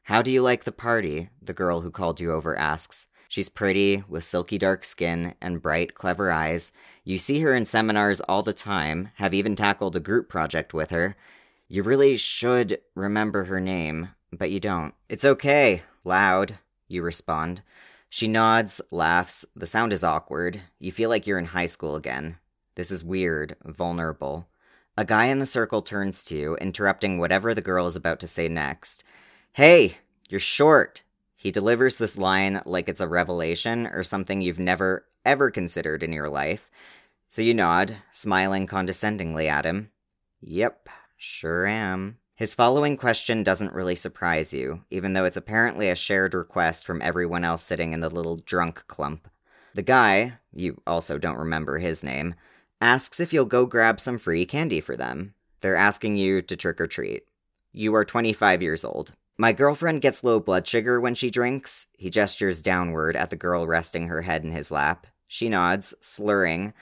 How 0.04 0.22
do 0.22 0.32
you 0.32 0.40
like 0.40 0.64
the 0.64 0.72
party? 0.72 1.28
The 1.42 1.52
girl 1.52 1.82
who 1.82 1.90
called 1.90 2.18
you 2.18 2.32
over 2.32 2.56
asks. 2.56 3.08
She's 3.28 3.50
pretty, 3.50 4.04
with 4.08 4.24
silky 4.24 4.56
dark 4.56 4.84
skin 4.84 5.34
and 5.42 5.60
bright, 5.60 5.92
clever 5.92 6.32
eyes. 6.32 6.72
You 7.04 7.18
see 7.18 7.40
her 7.40 7.54
in 7.54 7.66
seminars 7.66 8.22
all 8.22 8.42
the 8.42 8.54
time, 8.54 9.10
have 9.16 9.34
even 9.34 9.54
tackled 9.54 9.96
a 9.96 10.00
group 10.00 10.30
project 10.30 10.72
with 10.72 10.88
her. 10.88 11.14
You 11.68 11.82
really 11.82 12.16
should 12.16 12.80
remember 12.94 13.44
her 13.44 13.60
name, 13.60 14.08
but 14.33 14.51
you 14.51 14.59
don't. 14.59 14.95
It's 15.09 15.25
okay, 15.25 15.83
loud, 16.05 16.59
you 16.88 17.03
respond. 17.03 17.62
She 18.09 18.29
nods, 18.29 18.81
laughs. 18.90 19.47
The 19.57 19.66
sound 19.66 19.92
is 19.92 20.05
awkward. 20.05 20.61
You 20.79 20.92
feel 20.92 21.09
like 21.09 21.27
you're 21.27 21.38
in 21.38 21.47
high 21.47 21.66
school 21.66 21.97
again. 21.97 22.37
This 22.75 22.90
is 22.90 23.05
weird, 23.05 23.57
vulnerable. 23.64 24.49
A 24.97 25.05
guy 25.05 25.27
in 25.27 25.38
the 25.38 25.47
circle 25.47 25.81
turns 25.81 26.25
to 26.27 26.37
you, 26.37 26.57
interrupting 26.57 27.18
whatever 27.18 27.55
the 27.55 27.62
girl 27.62 27.87
is 27.87 27.97
about 27.97 28.21
to 28.21 28.27
say 28.27 28.49
next. 28.49 29.05
Hey, 29.55 29.97
you're 30.29 30.40
short. 30.40 31.03
He 31.40 31.51
delivers 31.51 31.97
this 31.97 32.18
line 32.18 32.61
like 32.66 32.88
it's 32.88 33.01
a 33.01 33.09
revelation 33.09 33.87
or 33.87 34.03
something 34.03 34.42
you've 34.42 34.59
never, 34.59 35.07
ever 35.25 35.51
considered 35.51 36.03
in 36.03 36.12
your 36.12 36.29
life. 36.29 36.71
So 37.29 37.40
you 37.40 37.55
nod, 37.55 37.97
smiling 38.11 38.66
condescendingly 38.66 39.49
at 39.49 39.64
him. 39.64 39.90
Yep, 40.42 40.88
sure 41.16 41.66
am. 41.66 42.18
His 42.42 42.57
following 42.57 42.96
question 42.96 43.44
doesn't 43.44 43.72
really 43.72 43.94
surprise 43.94 44.52
you, 44.52 44.83
even 44.90 45.12
though 45.12 45.24
it's 45.24 45.37
apparently 45.37 45.88
a 45.88 45.94
shared 45.94 46.35
request 46.35 46.85
from 46.85 47.00
everyone 47.00 47.44
else 47.44 47.62
sitting 47.62 47.92
in 47.92 48.00
the 48.00 48.11
little 48.11 48.35
drunk 48.35 48.85
clump. 48.88 49.28
The 49.74 49.83
guy, 49.83 50.38
you 50.52 50.83
also 50.85 51.18
don't 51.18 51.38
remember 51.38 51.78
his 51.78 52.02
name, 52.02 52.35
asks 52.81 53.20
if 53.20 53.33
you'll 53.33 53.44
go 53.44 53.64
grab 53.64 54.00
some 54.00 54.18
free 54.18 54.44
candy 54.44 54.81
for 54.81 54.96
them. 54.96 55.35
They're 55.61 55.76
asking 55.76 56.16
you 56.16 56.42
to 56.42 56.57
trick 56.57 56.81
or 56.81 56.88
treat. 56.88 57.22
You 57.70 57.94
are 57.94 58.05
25 58.05 58.61
years 58.61 58.85
old. 58.85 59.12
My 59.38 59.52
girlfriend 59.52 60.00
gets 60.00 60.24
low 60.24 60.40
blood 60.40 60.66
sugar 60.66 61.00
when 61.00 61.14
she 61.14 61.31
drinks. 61.31 61.87
He 61.96 62.11
gestures 62.11 62.61
downward 62.61 63.14
at 63.14 63.31
the 63.31 63.37
girl 63.37 63.68
resting 63.68 64.09
her 64.09 64.22
head 64.22 64.42
in 64.42 64.50
his 64.50 64.72
lap. 64.72 65.07
She 65.28 65.48
nods, 65.48 65.94
slurring. 66.00 66.74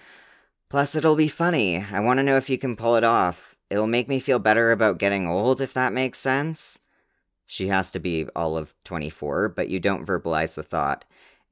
Plus, 0.70 0.94
it'll 0.94 1.16
be 1.16 1.29
funny. 1.29 1.85
I 1.92 2.01
want 2.01 2.16
to 2.16 2.25
know 2.25 2.38
if 2.38 2.49
you 2.49 2.57
can 2.57 2.77
pull 2.77 2.96
it 2.96 3.05
off. 3.05 3.50
It'll 3.70 3.87
make 3.87 4.09
me 4.09 4.18
feel 4.18 4.38
better 4.38 4.72
about 4.72 4.98
getting 4.98 5.26
old, 5.26 5.61
if 5.61 5.72
that 5.74 5.92
makes 5.92 6.18
sense. 6.18 6.80
She 7.46 7.68
has 7.68 7.90
to 7.92 8.00
be 8.00 8.26
all 8.35 8.56
of 8.56 8.74
24, 8.85 9.48
but 9.50 9.68
you 9.68 9.80
don't 9.80 10.06
verbalize 10.06 10.54
the 10.54 10.62
thought. 10.62 11.04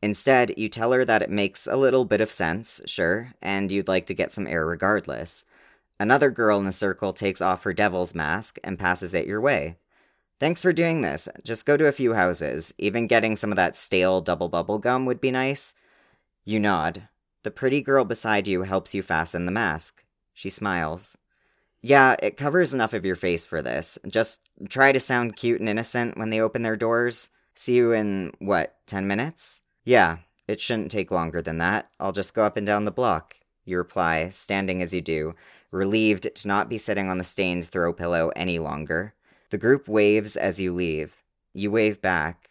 Instead, 0.02 0.54
you 0.56 0.68
tell 0.68 0.92
her 0.92 1.04
that 1.04 1.22
it 1.22 1.30
makes 1.30 1.66
a 1.66 1.76
little 1.76 2.04
bit 2.04 2.20
of 2.20 2.30
sense, 2.30 2.80
sure, 2.86 3.32
and 3.42 3.72
you'd 3.72 3.88
like 3.88 4.04
to 4.06 4.14
get 4.14 4.32
some 4.32 4.46
air 4.46 4.66
regardless. 4.66 5.44
Another 5.98 6.30
girl 6.30 6.58
in 6.58 6.64
the 6.64 6.72
circle 6.72 7.12
takes 7.12 7.40
off 7.40 7.64
her 7.64 7.72
devil's 7.72 8.14
mask 8.14 8.58
and 8.62 8.78
passes 8.78 9.14
it 9.14 9.26
your 9.26 9.40
way. 9.40 9.76
Thanks 10.38 10.62
for 10.62 10.72
doing 10.72 11.00
this. 11.00 11.28
Just 11.42 11.66
go 11.66 11.76
to 11.76 11.86
a 11.86 11.92
few 11.92 12.14
houses. 12.14 12.72
Even 12.78 13.08
getting 13.08 13.34
some 13.34 13.50
of 13.50 13.56
that 13.56 13.76
stale 13.76 14.20
double 14.20 14.48
bubble 14.48 14.78
gum 14.78 15.04
would 15.06 15.20
be 15.20 15.32
nice. 15.32 15.74
You 16.44 16.60
nod. 16.60 17.08
The 17.42 17.50
pretty 17.50 17.82
girl 17.82 18.04
beside 18.04 18.46
you 18.46 18.62
helps 18.62 18.94
you 18.94 19.02
fasten 19.02 19.46
the 19.46 19.52
mask. 19.52 20.04
She 20.32 20.48
smiles. 20.48 21.18
Yeah, 21.82 22.16
it 22.22 22.36
covers 22.36 22.74
enough 22.74 22.92
of 22.92 23.04
your 23.04 23.16
face 23.16 23.46
for 23.46 23.62
this. 23.62 23.98
Just 24.06 24.40
try 24.68 24.90
to 24.92 24.98
sound 25.00 25.36
cute 25.36 25.60
and 25.60 25.68
innocent 25.68 26.18
when 26.18 26.30
they 26.30 26.40
open 26.40 26.62
their 26.62 26.76
doors. 26.76 27.30
See 27.54 27.76
you 27.76 27.92
in, 27.92 28.32
what, 28.40 28.76
10 28.86 29.06
minutes? 29.06 29.62
Yeah, 29.84 30.18
it 30.46 30.60
shouldn't 30.60 30.90
take 30.90 31.10
longer 31.10 31.40
than 31.40 31.58
that. 31.58 31.88
I'll 32.00 32.12
just 32.12 32.34
go 32.34 32.42
up 32.42 32.56
and 32.56 32.66
down 32.66 32.84
the 32.84 32.90
block. 32.90 33.36
You 33.64 33.78
reply, 33.78 34.28
standing 34.30 34.82
as 34.82 34.92
you 34.92 35.00
do, 35.00 35.34
relieved 35.70 36.34
to 36.34 36.48
not 36.48 36.68
be 36.68 36.78
sitting 36.78 37.10
on 37.10 37.18
the 37.18 37.24
stained 37.24 37.66
throw 37.66 37.92
pillow 37.92 38.32
any 38.34 38.58
longer. 38.58 39.14
The 39.50 39.58
group 39.58 39.86
waves 39.88 40.36
as 40.36 40.58
you 40.58 40.72
leave. 40.72 41.22
You 41.54 41.70
wave 41.70 42.00
back. 42.02 42.50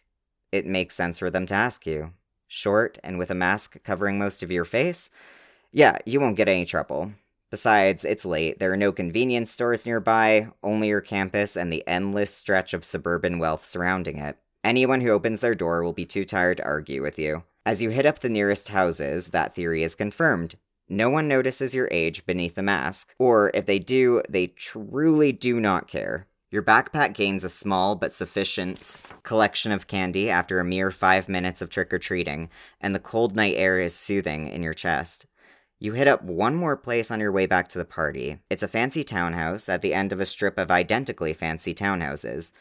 It 0.51 0.65
makes 0.65 0.95
sense 0.95 1.19
for 1.19 1.29
them 1.29 1.45
to 1.47 1.55
ask 1.55 1.85
you. 1.85 2.13
short, 2.47 2.97
and 3.03 3.17
with 3.17 3.29
a 3.29 3.35
mask 3.35 3.77
covering 3.83 4.17
most 4.17 4.41
of 4.41 4.51
your 4.51 4.65
face, 4.65 5.09
yeah, 5.71 5.97
you 6.05 6.19
won't 6.19 6.37
get 6.37 6.47
any 6.47 6.65
trouble. 6.65 7.11
Besides, 7.49 8.03
it's 8.03 8.25
late, 8.25 8.59
there 8.59 8.73
are 8.73 8.77
no 8.77 8.91
convenience 8.91 9.51
stores 9.51 9.85
nearby, 9.85 10.49
only 10.61 10.89
your 10.89 10.99
campus 10.99 11.55
and 11.55 11.71
the 11.71 11.87
endless 11.87 12.33
stretch 12.33 12.73
of 12.73 12.83
suburban 12.83 13.39
wealth 13.39 13.63
surrounding 13.63 14.17
it. 14.17 14.37
Anyone 14.63 14.99
who 14.99 15.11
opens 15.11 15.39
their 15.39 15.55
door 15.55 15.81
will 15.81 15.93
be 15.93 16.05
too 16.05 16.25
tired 16.25 16.57
to 16.57 16.65
argue 16.65 17.01
with 17.01 17.17
you. 17.17 17.43
As 17.65 17.81
you 17.81 17.89
hit 17.89 18.05
up 18.05 18.19
the 18.19 18.29
nearest 18.29 18.69
houses, 18.69 19.29
that 19.29 19.55
theory 19.55 19.81
is 19.81 19.95
confirmed. 19.95 20.55
No 20.89 21.09
one 21.09 21.27
notices 21.27 21.75
your 21.75 21.87
age 21.91 22.25
beneath 22.25 22.55
the 22.55 22.63
mask, 22.63 23.13
or 23.17 23.51
if 23.53 23.65
they 23.65 23.79
do, 23.79 24.21
they 24.29 24.47
truly 24.47 25.31
do 25.31 25.59
not 25.59 25.87
care. 25.87 26.27
Your 26.49 26.63
backpack 26.63 27.13
gains 27.13 27.43
a 27.43 27.49
small 27.49 27.95
but 27.95 28.13
sufficient 28.13 29.03
collection 29.23 29.73
of 29.73 29.87
candy 29.87 30.29
after 30.29 30.59
a 30.59 30.65
mere 30.65 30.91
five 30.91 31.27
minutes 31.27 31.61
of 31.61 31.69
trick 31.69 31.93
or 31.93 31.99
treating, 31.99 32.49
and 32.79 32.95
the 32.95 32.99
cold 32.99 33.35
night 33.35 33.55
air 33.57 33.79
is 33.79 33.93
soothing 33.93 34.47
in 34.47 34.63
your 34.63 34.73
chest. 34.73 35.25
You 35.79 35.93
hit 35.93 36.07
up 36.07 36.23
one 36.23 36.55
more 36.55 36.75
place 36.75 37.11
on 37.11 37.19
your 37.19 37.31
way 37.31 37.45
back 37.45 37.67
to 37.69 37.77
the 37.77 37.85
party. 37.85 38.39
It's 38.49 38.63
a 38.63 38.67
fancy 38.67 39.03
townhouse 39.03 39.69
at 39.69 39.83
the 39.83 39.93
end 39.93 40.11
of 40.11 40.19
a 40.19 40.25
strip 40.25 40.57
of 40.57 40.71
identically 40.71 41.33
fancy 41.33 41.75
townhouses. 41.75 42.51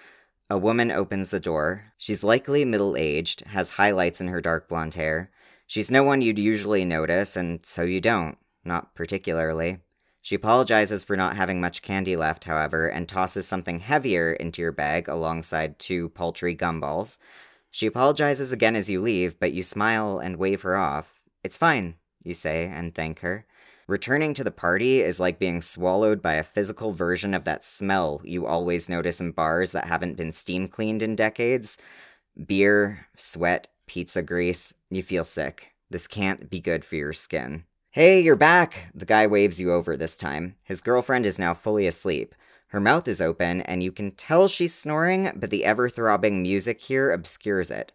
A 0.50 0.59
woman 0.59 0.90
opens 0.90 1.31
the 1.31 1.40
door. 1.40 1.92
She's 1.96 2.22
likely 2.22 2.66
middle 2.66 2.94
aged, 2.94 3.40
has 3.46 3.70
highlights 3.70 4.20
in 4.20 4.29
her 4.29 4.42
dark 4.42 4.68
blonde 4.68 4.94
hair. 4.94 5.31
She's 5.66 5.90
no 5.90 6.05
one 6.05 6.20
you'd 6.20 6.38
usually 6.38 6.85
notice, 6.85 7.37
and 7.37 7.64
so 7.64 7.85
you 7.85 8.02
don't. 8.02 8.37
Not 8.64 8.94
particularly. 8.94 9.79
She 10.20 10.35
apologizes 10.35 11.02
for 11.02 11.16
not 11.16 11.37
having 11.37 11.61
much 11.61 11.81
candy 11.81 12.16
left, 12.16 12.44
however, 12.44 12.87
and 12.87 13.09
tosses 13.09 13.48
something 13.48 13.79
heavier 13.81 14.35
into 14.35 14.61
your 14.61 14.72
bag 14.72 15.09
alongside 15.09 15.79
two 15.79 16.11
paltry 16.11 16.55
gumballs. 16.55 17.16
She 17.70 17.87
apologizes 17.87 18.52
again 18.52 18.76
as 18.76 18.90
you 18.90 19.00
leave, 19.00 19.40
but 19.40 19.52
you 19.52 19.62
smile 19.62 20.18
and 20.18 20.37
wave 20.37 20.62
her 20.62 20.76
off. 20.76 21.22
It's 21.42 21.57
fine, 21.57 21.94
you 22.26 22.34
say, 22.34 22.66
and 22.66 22.94
thank 22.94 23.20
her. 23.20 23.46
Returning 23.86 24.34
to 24.34 24.42
the 24.42 24.50
party 24.50 25.00
is 25.00 25.20
like 25.20 25.38
being 25.38 25.60
swallowed 25.60 26.20
by 26.20 26.34
a 26.34 26.42
physical 26.42 26.90
version 26.90 27.34
of 27.34 27.44
that 27.44 27.62
smell 27.62 28.20
you 28.24 28.44
always 28.44 28.88
notice 28.88 29.20
in 29.20 29.30
bars 29.30 29.70
that 29.72 29.84
haven't 29.86 30.16
been 30.16 30.32
steam 30.32 30.66
cleaned 30.66 31.04
in 31.04 31.14
decades. 31.14 31.78
Beer, 32.46 33.06
sweat, 33.16 33.68
pizza 33.86 34.22
grease. 34.22 34.74
You 34.90 35.04
feel 35.04 35.22
sick. 35.22 35.72
This 35.88 36.08
can't 36.08 36.50
be 36.50 36.60
good 36.60 36.84
for 36.84 36.96
your 36.96 37.12
skin. 37.12 37.64
Hey, 37.92 38.20
you're 38.20 38.36
back! 38.36 38.90
The 38.92 39.06
guy 39.06 39.26
waves 39.26 39.60
you 39.60 39.72
over 39.72 39.96
this 39.96 40.16
time. 40.16 40.56
His 40.64 40.80
girlfriend 40.80 41.24
is 41.24 41.38
now 41.38 41.54
fully 41.54 41.86
asleep. 41.86 42.34
Her 42.68 42.80
mouth 42.80 43.06
is 43.06 43.22
open, 43.22 43.62
and 43.62 43.82
you 43.82 43.92
can 43.92 44.10
tell 44.10 44.48
she's 44.48 44.74
snoring, 44.74 45.30
but 45.36 45.50
the 45.50 45.64
ever 45.64 45.88
throbbing 45.88 46.42
music 46.42 46.80
here 46.80 47.12
obscures 47.12 47.70
it. 47.70 47.92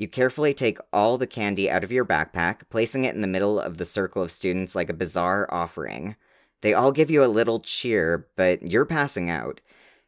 You 0.00 0.08
carefully 0.08 0.54
take 0.54 0.78
all 0.94 1.18
the 1.18 1.26
candy 1.26 1.70
out 1.70 1.84
of 1.84 1.92
your 1.92 2.06
backpack, 2.06 2.62
placing 2.70 3.04
it 3.04 3.14
in 3.14 3.20
the 3.20 3.26
middle 3.26 3.60
of 3.60 3.76
the 3.76 3.84
circle 3.84 4.22
of 4.22 4.32
students 4.32 4.74
like 4.74 4.88
a 4.88 4.94
bizarre 4.94 5.46
offering. 5.52 6.16
They 6.62 6.72
all 6.72 6.90
give 6.90 7.10
you 7.10 7.22
a 7.22 7.26
little 7.26 7.60
cheer, 7.60 8.26
but 8.34 8.62
you're 8.62 8.86
passing 8.86 9.28
out. 9.28 9.60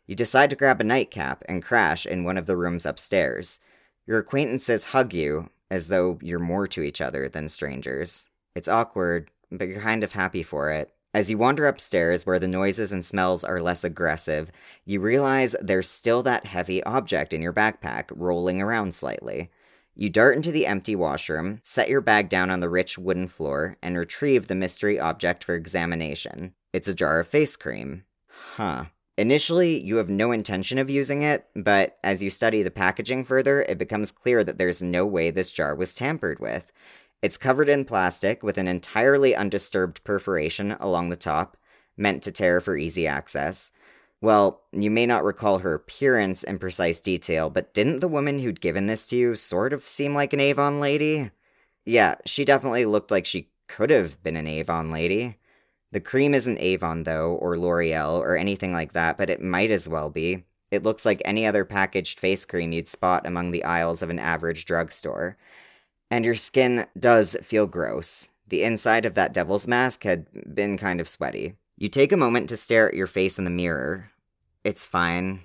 You 0.06 0.14
decide 0.14 0.48
to 0.48 0.56
grab 0.56 0.80
a 0.80 0.84
nightcap 0.84 1.44
and 1.46 1.62
crash 1.62 2.06
in 2.06 2.24
one 2.24 2.38
of 2.38 2.46
the 2.46 2.56
rooms 2.56 2.86
upstairs. 2.86 3.60
Your 4.06 4.18
acquaintances 4.18 4.86
hug 4.86 5.12
you, 5.12 5.50
as 5.70 5.88
though 5.88 6.18
you're 6.22 6.38
more 6.38 6.66
to 6.68 6.80
each 6.80 7.02
other 7.02 7.28
than 7.28 7.46
strangers. 7.48 8.30
It's 8.54 8.68
awkward, 8.68 9.30
but 9.50 9.68
you're 9.68 9.82
kind 9.82 10.02
of 10.02 10.12
happy 10.12 10.42
for 10.42 10.70
it. 10.70 10.90
As 11.12 11.30
you 11.30 11.36
wander 11.36 11.68
upstairs 11.68 12.24
where 12.24 12.38
the 12.38 12.48
noises 12.48 12.92
and 12.92 13.04
smells 13.04 13.44
are 13.44 13.60
less 13.60 13.84
aggressive, 13.84 14.50
you 14.86 15.00
realize 15.00 15.54
there's 15.60 15.90
still 15.90 16.22
that 16.22 16.46
heavy 16.46 16.82
object 16.84 17.34
in 17.34 17.42
your 17.42 17.52
backpack 17.52 18.04
rolling 18.16 18.62
around 18.62 18.94
slightly. 18.94 19.50
You 19.94 20.08
dart 20.08 20.36
into 20.36 20.50
the 20.50 20.66
empty 20.66 20.96
washroom, 20.96 21.60
set 21.62 21.90
your 21.90 22.00
bag 22.00 22.28
down 22.28 22.50
on 22.50 22.60
the 22.60 22.70
rich 22.70 22.96
wooden 22.96 23.28
floor, 23.28 23.76
and 23.82 23.96
retrieve 23.96 24.46
the 24.46 24.54
mystery 24.54 24.98
object 24.98 25.44
for 25.44 25.54
examination. 25.54 26.54
It's 26.72 26.88
a 26.88 26.94
jar 26.94 27.20
of 27.20 27.28
face 27.28 27.56
cream. 27.56 28.04
Huh. 28.56 28.86
Initially, 29.18 29.78
you 29.78 29.96
have 29.96 30.08
no 30.08 30.32
intention 30.32 30.78
of 30.78 30.88
using 30.88 31.20
it, 31.20 31.46
but 31.54 31.98
as 32.02 32.22
you 32.22 32.30
study 32.30 32.62
the 32.62 32.70
packaging 32.70 33.24
further, 33.24 33.62
it 33.62 33.76
becomes 33.76 34.10
clear 34.10 34.42
that 34.42 34.56
there's 34.56 34.82
no 34.82 35.04
way 35.04 35.30
this 35.30 35.52
jar 35.52 35.74
was 35.74 35.94
tampered 35.94 36.40
with. 36.40 36.72
It's 37.20 37.36
covered 37.36 37.68
in 37.68 37.84
plastic 37.84 38.42
with 38.42 38.56
an 38.56 38.66
entirely 38.66 39.36
undisturbed 39.36 40.02
perforation 40.04 40.72
along 40.80 41.10
the 41.10 41.16
top, 41.16 41.58
meant 41.94 42.22
to 42.22 42.32
tear 42.32 42.62
for 42.62 42.78
easy 42.78 43.06
access. 43.06 43.70
Well, 44.22 44.62
you 44.72 44.90
may 44.90 45.04
not 45.04 45.24
recall 45.24 45.58
her 45.58 45.74
appearance 45.74 46.42
in 46.44 46.58
precise 46.58 47.00
detail, 47.00 47.50
but 47.50 47.74
didn't 47.74 47.98
the 48.00 48.08
woman 48.08 48.38
who'd 48.38 48.62
given 48.62 48.86
this 48.86 49.06
to 49.08 49.16
you 49.16 49.36
sort 49.36 49.74
of 49.74 49.86
seem 49.86 50.14
like 50.14 50.32
an 50.32 50.40
Avon 50.40 50.80
lady? 50.80 51.30
Yeah, 51.84 52.14
she 52.24 52.44
definitely 52.46 52.86
looked 52.86 53.10
like 53.10 53.26
she 53.26 53.50
could 53.68 53.90
have 53.90 54.22
been 54.22 54.36
an 54.36 54.46
Avon 54.46 54.90
lady. 54.90 55.36
The 55.90 56.00
cream 56.00 56.32
isn't 56.32 56.58
Avon, 56.58 57.02
though, 57.02 57.34
or 57.34 57.58
L'Oreal, 57.58 58.18
or 58.18 58.36
anything 58.36 58.72
like 58.72 58.94
that, 58.94 59.18
but 59.18 59.28
it 59.28 59.42
might 59.42 59.70
as 59.70 59.88
well 59.88 60.08
be. 60.08 60.44
It 60.70 60.84
looks 60.84 61.04
like 61.04 61.20
any 61.24 61.44
other 61.44 61.66
packaged 61.66 62.18
face 62.18 62.46
cream 62.46 62.72
you'd 62.72 62.88
spot 62.88 63.26
among 63.26 63.50
the 63.50 63.64
aisles 63.64 64.02
of 64.02 64.08
an 64.08 64.18
average 64.18 64.64
drugstore 64.64 65.36
and 66.12 66.26
your 66.26 66.34
skin 66.34 66.86
does 66.98 67.38
feel 67.42 67.66
gross. 67.66 68.28
The 68.48 68.64
inside 68.64 69.06
of 69.06 69.14
that 69.14 69.32
devil's 69.32 69.66
mask 69.66 70.04
had 70.04 70.26
been 70.54 70.76
kind 70.76 71.00
of 71.00 71.08
sweaty. 71.08 71.54
You 71.78 71.88
take 71.88 72.12
a 72.12 72.18
moment 72.18 72.50
to 72.50 72.56
stare 72.58 72.86
at 72.86 72.94
your 72.94 73.06
face 73.06 73.38
in 73.38 73.44
the 73.44 73.50
mirror. 73.50 74.11
It's 74.64 74.86
fine. 74.86 75.40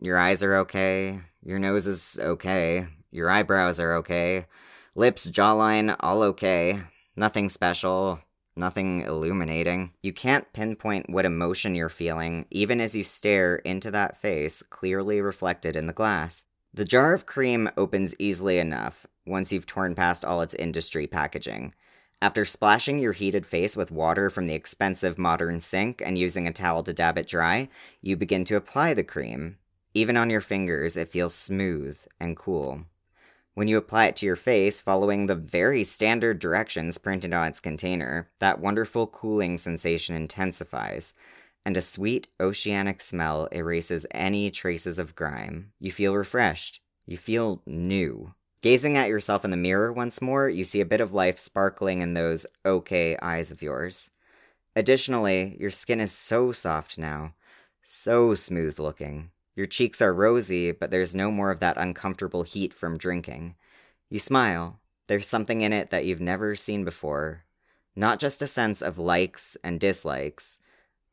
Your 0.00 0.16
eyes 0.18 0.42
are 0.42 0.56
okay. 0.58 1.20
Your 1.44 1.58
nose 1.58 1.86
is 1.86 2.18
okay. 2.18 2.86
Your 3.10 3.28
eyebrows 3.28 3.78
are 3.78 3.94
okay. 3.96 4.46
Lips, 4.94 5.28
jawline, 5.28 5.94
all 6.00 6.22
okay. 6.22 6.80
Nothing 7.14 7.50
special. 7.50 8.20
Nothing 8.56 9.00
illuminating. 9.00 9.92
You 10.02 10.14
can't 10.14 10.50
pinpoint 10.54 11.10
what 11.10 11.26
emotion 11.26 11.74
you're 11.74 11.90
feeling, 11.90 12.46
even 12.50 12.80
as 12.80 12.96
you 12.96 13.04
stare 13.04 13.56
into 13.56 13.90
that 13.90 14.16
face 14.16 14.62
clearly 14.62 15.20
reflected 15.20 15.76
in 15.76 15.86
the 15.86 15.92
glass. 15.92 16.44
The 16.72 16.86
jar 16.86 17.12
of 17.12 17.26
cream 17.26 17.68
opens 17.76 18.14
easily 18.18 18.58
enough, 18.58 19.06
once 19.26 19.52
you've 19.52 19.66
torn 19.66 19.94
past 19.94 20.24
all 20.24 20.40
its 20.40 20.54
industry 20.54 21.06
packaging. 21.06 21.74
After 22.22 22.44
splashing 22.44 23.00
your 23.00 23.14
heated 23.14 23.44
face 23.44 23.76
with 23.76 23.90
water 23.90 24.30
from 24.30 24.46
the 24.46 24.54
expensive 24.54 25.18
modern 25.18 25.60
sink 25.60 26.00
and 26.00 26.16
using 26.16 26.46
a 26.46 26.52
towel 26.52 26.84
to 26.84 26.92
dab 26.92 27.18
it 27.18 27.26
dry, 27.26 27.68
you 28.00 28.16
begin 28.16 28.44
to 28.44 28.54
apply 28.54 28.94
the 28.94 29.02
cream. 29.02 29.58
Even 29.92 30.16
on 30.16 30.30
your 30.30 30.40
fingers, 30.40 30.96
it 30.96 31.10
feels 31.10 31.34
smooth 31.34 31.98
and 32.20 32.36
cool. 32.36 32.84
When 33.54 33.66
you 33.66 33.76
apply 33.76 34.06
it 34.06 34.14
to 34.16 34.26
your 34.26 34.36
face, 34.36 34.80
following 34.80 35.26
the 35.26 35.34
very 35.34 35.82
standard 35.82 36.38
directions 36.38 36.96
printed 36.96 37.34
on 37.34 37.48
its 37.48 37.58
container, 37.58 38.30
that 38.38 38.60
wonderful 38.60 39.08
cooling 39.08 39.58
sensation 39.58 40.14
intensifies, 40.14 41.14
and 41.66 41.76
a 41.76 41.82
sweet 41.82 42.28
oceanic 42.38 43.00
smell 43.00 43.46
erases 43.50 44.06
any 44.12 44.48
traces 44.52 45.00
of 45.00 45.16
grime. 45.16 45.72
You 45.80 45.90
feel 45.90 46.14
refreshed. 46.14 46.82
You 47.04 47.16
feel 47.16 47.62
new. 47.66 48.32
Gazing 48.62 48.96
at 48.96 49.08
yourself 49.08 49.44
in 49.44 49.50
the 49.50 49.56
mirror 49.56 49.92
once 49.92 50.22
more, 50.22 50.48
you 50.48 50.62
see 50.62 50.80
a 50.80 50.86
bit 50.86 51.00
of 51.00 51.12
life 51.12 51.40
sparkling 51.40 52.00
in 52.00 52.14
those 52.14 52.46
okay 52.64 53.16
eyes 53.20 53.50
of 53.50 53.60
yours. 53.60 54.10
Additionally, 54.76 55.56
your 55.58 55.70
skin 55.70 55.98
is 55.98 56.12
so 56.12 56.52
soft 56.52 56.96
now, 56.96 57.34
so 57.82 58.36
smooth 58.36 58.78
looking. 58.78 59.32
Your 59.56 59.66
cheeks 59.66 60.00
are 60.00 60.14
rosy, 60.14 60.70
but 60.70 60.92
there's 60.92 61.12
no 61.12 61.32
more 61.32 61.50
of 61.50 61.58
that 61.58 61.76
uncomfortable 61.76 62.44
heat 62.44 62.72
from 62.72 62.98
drinking. 62.98 63.56
You 64.08 64.20
smile. 64.20 64.78
There's 65.08 65.26
something 65.26 65.60
in 65.62 65.72
it 65.72 65.90
that 65.90 66.04
you've 66.04 66.20
never 66.20 66.54
seen 66.54 66.84
before. 66.84 67.44
Not 67.96 68.20
just 68.20 68.40
a 68.42 68.46
sense 68.46 68.80
of 68.80 68.96
likes 68.96 69.56
and 69.64 69.80
dislikes, 69.80 70.60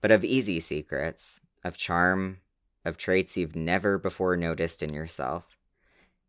but 0.01 0.11
of 0.11 0.23
easy 0.23 0.59
secrets, 0.59 1.41
of 1.63 1.77
charm, 1.77 2.41
of 2.85 2.95
traits 2.95 3.35
you've 3.35 3.55
never 3.55 3.97
before 3.97 4.37
noticed 4.37 4.83
in 4.83 4.93
yourself. 4.93 5.58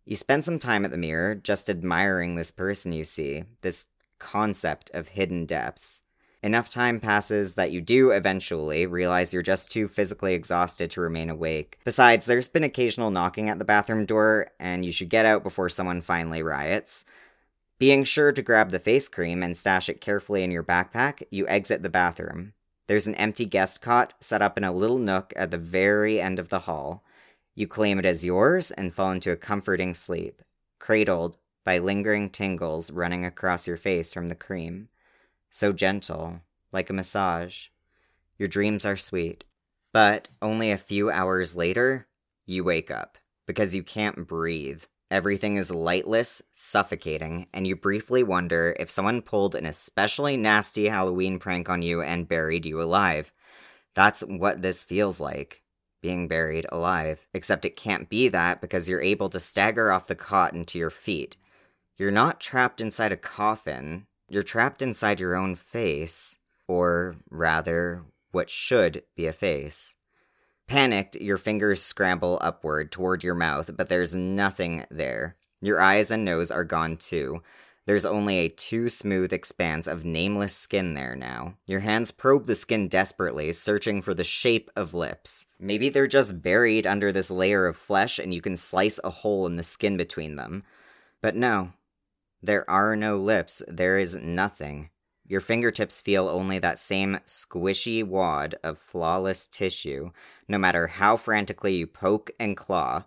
You 0.05 0.17
spend 0.17 0.45
some 0.45 0.59
time 0.59 0.85
at 0.85 0.91
the 0.91 0.99
mirror 0.99 1.35
just 1.35 1.71
admiring 1.71 2.35
this 2.35 2.51
person 2.51 2.93
you 2.93 3.05
see, 3.05 3.45
this 3.63 3.87
concept 4.19 4.91
of 4.93 5.09
hidden 5.09 5.47
depths. 5.47 6.03
Enough 6.43 6.71
time 6.71 7.01
passes 7.01 7.55
that 7.55 7.71
you 7.71 7.83
do 7.83 8.13
eventually 8.13 8.87
realize 8.87 9.35
you're 9.35 9.43
just 9.43 9.71
too 9.71 9.89
physically 9.89 10.33
exhausted 10.33 10.91
to 10.91 11.03
remain 11.03 11.29
awake. 11.29 11.79
Besides, 11.85 12.25
there's 12.25 12.49
been 12.49 12.65
occasional 12.65 13.11
knocking 13.11 13.51
at 13.51 13.59
the 13.59 13.65
bathroom 13.65 14.07
door, 14.07 14.51
and 14.59 14.85
you 14.85 14.91
should 14.91 15.11
get 15.11 15.27
out 15.27 15.43
before 15.43 15.69
someone 15.69 16.01
finally 16.01 16.43
riots. 16.43 17.05
Being 17.79 18.05
sure 18.05 18.33
to 18.33 18.43
grab 18.43 18.71
the 18.71 18.79
face 18.79 19.07
cream 19.07 19.43
and 19.43 19.57
stash 19.57 19.91
it 19.91 20.01
carefully 20.01 20.43
in 20.43 20.51
your 20.51 20.65
backpack, 20.65 21.23
you 21.31 21.47
exit 21.47 21.83
the 21.83 21.91
bathroom. 21.91 22.55
There's 22.87 23.07
an 23.07 23.15
empty 23.17 23.45
guest 23.45 23.83
cot 23.83 24.15
set 24.21 24.41
up 24.41 24.57
in 24.57 24.65
a 24.65 24.73
little 24.73 24.99
nook 24.99 25.35
at 25.37 25.51
the 25.51 25.59
very 25.59 26.21
end 26.21 26.39
of 26.39 26.49
the 26.49 26.61
hall. 26.61 27.05
You 27.61 27.69
claim 27.69 27.99
it 27.99 28.07
as 28.07 28.25
yours 28.25 28.71
and 28.71 28.95
fall 28.95 29.11
into 29.11 29.33
a 29.33 29.37
comforting 29.37 29.93
sleep, 29.93 30.41
cradled 30.79 31.37
by 31.63 31.77
lingering 31.77 32.31
tingles 32.31 32.91
running 32.91 33.27
across 33.27 33.67
your 33.67 33.77
face 33.77 34.15
from 34.15 34.29
the 34.29 34.35
cream. 34.35 34.89
So 35.51 35.71
gentle, 35.71 36.41
like 36.73 36.89
a 36.89 36.95
massage. 36.95 37.67
Your 38.39 38.49
dreams 38.49 38.87
are 38.87 38.97
sweet. 38.97 39.45
But 39.93 40.31
only 40.41 40.71
a 40.71 40.79
few 40.79 41.11
hours 41.11 41.55
later, 41.55 42.07
you 42.47 42.65
wake 42.65 42.91
up 42.91 43.19
because 43.45 43.75
you 43.75 43.83
can't 43.83 44.27
breathe. 44.27 44.85
Everything 45.11 45.57
is 45.57 45.71
lightless, 45.71 46.41
suffocating, 46.55 47.47
and 47.53 47.67
you 47.67 47.77
briefly 47.77 48.23
wonder 48.23 48.75
if 48.81 48.89
someone 48.89 49.21
pulled 49.21 49.55
an 49.55 49.67
especially 49.67 50.39
nasty 50.39 50.89
Halloween 50.89 51.39
prank 51.39 51.69
on 51.69 51.83
you 51.83 52.01
and 52.01 52.27
buried 52.27 52.65
you 52.65 52.81
alive. 52.81 53.31
That's 53.93 54.23
what 54.23 54.63
this 54.63 54.83
feels 54.83 55.21
like 55.21 55.61
being 56.01 56.29
buried 56.29 56.67
alive. 56.71 57.27
Except 57.35 57.65
it 57.65 57.77
can't 57.77 58.09
be 58.09 58.29
that 58.29 58.61
because 58.61 58.89
you're 58.89 59.01
able 59.01 59.29
to 59.31 59.41
stagger 59.41 59.93
off 59.93 60.07
the 60.07 60.15
cot 60.15 60.55
into 60.55 60.79
your 60.79 60.91
feet. 60.91 61.37
You're 61.97 62.11
not 62.11 62.41
trapped 62.41 62.81
inside 62.81 63.13
a 63.13 63.17
coffin, 63.17 64.07
you're 64.29 64.43
trapped 64.43 64.81
inside 64.81 65.21
your 65.21 65.35
own 65.35 65.55
face, 65.55 66.37
or 66.67 67.17
rather, 67.31 68.05
what 68.33 68.49
should 68.49 69.03
be 69.17 69.27
a 69.27 69.33
face. 69.33 69.97
Panicked, 70.67 71.17
your 71.17 71.37
fingers 71.37 71.83
scramble 71.83 72.39
upward 72.41 72.93
toward 72.93 73.25
your 73.25 73.35
mouth, 73.35 73.71
but 73.77 73.89
there's 73.89 74.15
nothing 74.15 74.87
there. 74.89 75.37
Your 75.61 75.81
eyes 75.81 76.11
and 76.11 76.25
nose 76.25 76.51
are 76.51 76.65
gone 76.65 76.97
too. 76.97 77.43
There's 77.91 78.07
only 78.07 78.39
a 78.39 78.49
too 78.49 78.89
smooth 78.89 79.33
expanse 79.33 79.89
of 79.89 80.05
nameless 80.05 80.55
skin 80.55 80.95
there 80.95 81.17
now. 81.17 81.57
Your 81.67 81.81
hands 81.81 82.13
probe 82.13 82.47
the 82.47 82.55
skin 82.55 82.87
desperately, 82.87 83.51
searching 83.51 84.01
for 84.01 84.15
the 84.15 84.23
shape 84.23 84.71
of 84.77 84.95
lips. 84.95 85.49
Maybe 85.59 85.89
they're 85.89 86.07
just 86.07 86.41
buried 86.41 86.87
under 86.87 87.11
this 87.11 87.33
layer 87.33 87.67
of 87.67 87.77
flesh 87.77 88.21
and 88.21 88.33
you 88.33 88.41
can 88.41 88.57
slice 88.57 89.01
a 89.03 89.11
hole 89.11 89.45
in 89.45 89.57
the 89.57 89.65
skin 89.65 89.97
between 89.97 90.37
them. 90.37 90.63
But 91.21 91.35
no, 91.35 91.73
there 92.41 92.65
are 92.71 92.95
no 92.95 93.17
lips, 93.17 93.61
there 93.67 93.99
is 93.99 94.15
nothing. 94.15 94.91
Your 95.27 95.41
fingertips 95.41 96.01
feel 96.01 96.29
only 96.29 96.61
that 96.61 96.79
same 96.79 97.19
squishy 97.27 98.05
wad 98.05 98.55
of 98.63 98.79
flawless 98.79 99.49
tissue, 99.49 100.13
no 100.47 100.59
matter 100.59 100.87
how 100.87 101.17
frantically 101.17 101.75
you 101.75 101.89
poke 101.89 102.31
and 102.39 102.57
claw. 102.57 103.03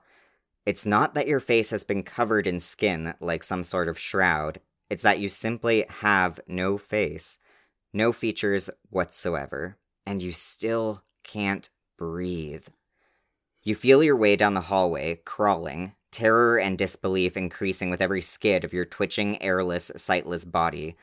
It's 0.65 0.85
not 0.85 1.13
that 1.13 1.27
your 1.27 1.39
face 1.39 1.69
has 1.69 1.85
been 1.85 2.03
covered 2.03 2.47
in 2.47 2.59
skin 2.59 3.13
like 3.21 3.45
some 3.45 3.63
sort 3.63 3.87
of 3.87 3.97
shroud, 3.97 4.59
it's 4.89 5.03
that 5.03 5.19
you 5.19 5.29
simply 5.29 5.85
have 6.01 6.39
no 6.47 6.77
face, 6.77 7.37
no 7.93 8.11
features 8.11 8.69
whatsoever, 8.89 9.77
and 10.05 10.21
you 10.21 10.31
still 10.31 11.03
can't 11.23 11.69
breathe. 11.97 12.67
You 13.63 13.75
feel 13.75 14.03
your 14.03 14.17
way 14.17 14.35
down 14.35 14.53
the 14.53 14.61
hallway, 14.61 15.21
crawling, 15.23 15.93
terror 16.11 16.59
and 16.59 16.77
disbelief 16.77 17.35
increasing 17.35 17.89
with 17.89 18.01
every 18.01 18.21
skid 18.21 18.63
of 18.63 18.73
your 18.73 18.85
twitching, 18.85 19.41
airless, 19.41 19.91
sightless 19.95 20.45
body. 20.45 20.95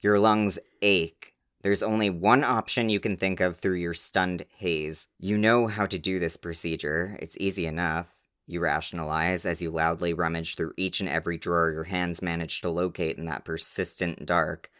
Your 0.00 0.18
lungs 0.18 0.58
ache. 0.80 1.34
There's 1.62 1.82
only 1.82 2.10
one 2.10 2.44
option 2.44 2.88
you 2.88 3.00
can 3.00 3.16
think 3.16 3.40
of 3.40 3.56
through 3.56 3.76
your 3.76 3.94
stunned 3.94 4.44
haze. 4.56 5.08
You 5.18 5.38
know 5.38 5.66
how 5.66 5.86
to 5.86 5.98
do 5.98 6.18
this 6.18 6.36
procedure. 6.36 7.16
It's 7.20 7.36
easy 7.40 7.66
enough. 7.66 8.13
You 8.46 8.60
rationalize 8.60 9.46
as 9.46 9.62
you 9.62 9.70
loudly 9.70 10.12
rummage 10.12 10.54
through 10.54 10.74
each 10.76 11.00
and 11.00 11.08
every 11.08 11.38
drawer 11.38 11.72
your 11.72 11.84
hands 11.84 12.22
manage 12.22 12.60
to 12.60 12.68
locate 12.68 13.16
in 13.16 13.24
that 13.26 13.44
persistent 13.44 14.26
dark. 14.26 14.70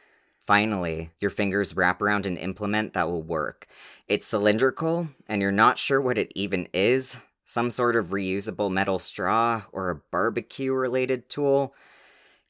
Finally, 0.47 1.11
your 1.21 1.31
fingers 1.31 1.75
wrap 1.75 2.03
around 2.03 2.27
an 2.27 2.37
implement 2.37 2.93
that 2.93 3.09
will 3.09 3.23
work. 3.23 3.67
It's 4.07 4.27
cylindrical, 4.27 5.09
and 5.27 5.41
you're 5.41 5.51
not 5.51 5.79
sure 5.79 6.01
what 6.01 6.19
it 6.19 6.31
even 6.35 6.69
is 6.75 7.17
some 7.47 7.71
sort 7.71 7.97
of 7.97 8.09
reusable 8.09 8.71
metal 8.71 8.99
straw 8.99 9.63
or 9.73 9.91
a 9.91 9.97
barbecue 9.97 10.73
related 10.73 11.29
tool. 11.29 11.75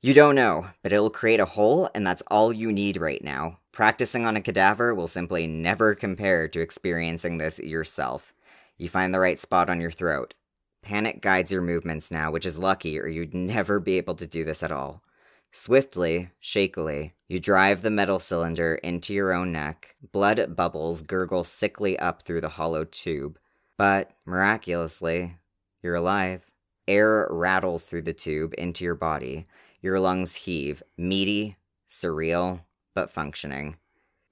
You 0.01 0.15
don't 0.15 0.35
know, 0.35 0.69
but 0.83 0.93
it'll 0.93 1.11
create 1.11 1.41
a 1.41 1.45
hole, 1.45 1.89
and 1.95 2.07
that's 2.07 2.23
all 2.29 2.53
you 2.53 2.71
need 2.71 2.97
right 2.97 3.23
now. 3.23 3.59
Practicing 3.73 4.27
on 4.27 4.37
a 4.37 4.41
cadaver 4.41 4.95
will 4.95 5.09
simply 5.09 5.47
never 5.47 5.95
compare 5.95 6.47
to 6.49 6.61
experiencing 6.61 7.39
this 7.39 7.59
yourself. 7.59 8.33
You 8.77 8.89
find 8.89 9.15
the 9.15 9.21
right 9.21 9.39
spot 9.39 9.71
on 9.71 9.81
your 9.81 9.91
throat. 9.91 10.35
Panic 10.85 11.23
guides 11.23 11.51
your 11.51 11.63
movements 11.63 12.11
now, 12.11 12.31
which 12.31 12.45
is 12.45 12.59
lucky, 12.59 13.01
or 13.01 13.09
you'd 13.09 13.35
never 13.35 13.81
be 13.81 13.97
able 13.97 14.15
to 14.17 14.27
do 14.27 14.45
this 14.45 14.63
at 14.63 14.71
all. 14.71 15.03
Swiftly, 15.51 16.31
shakily, 16.41 17.15
you 17.27 17.41
drive 17.41 17.81
the 17.81 17.91
metal 17.91 18.19
cylinder 18.19 18.75
into 18.77 19.15
your 19.15 19.33
own 19.33 19.51
neck. 19.51 19.97
Blood 20.13 20.55
bubbles 20.55 21.01
gurgle 21.01 21.45
sickly 21.45 21.99
up 21.99 22.23
through 22.23 22.43
the 22.43 22.51
hollow 22.51 22.85
tube. 22.85 23.39
But, 23.79 24.11
miraculously, 24.27 25.37
you're 25.83 25.95
alive. 25.95 26.51
Air 26.87 27.29
rattles 27.31 27.87
through 27.87 28.03
the 28.03 28.13
tube 28.13 28.53
into 28.59 28.85
your 28.85 28.95
body. 28.95 29.47
Your 29.81 29.99
lungs 30.01 30.35
heave, 30.35 30.83
meaty, 30.99 31.57
surreal, 31.89 32.61
but 32.95 33.11
functioning. 33.11 33.77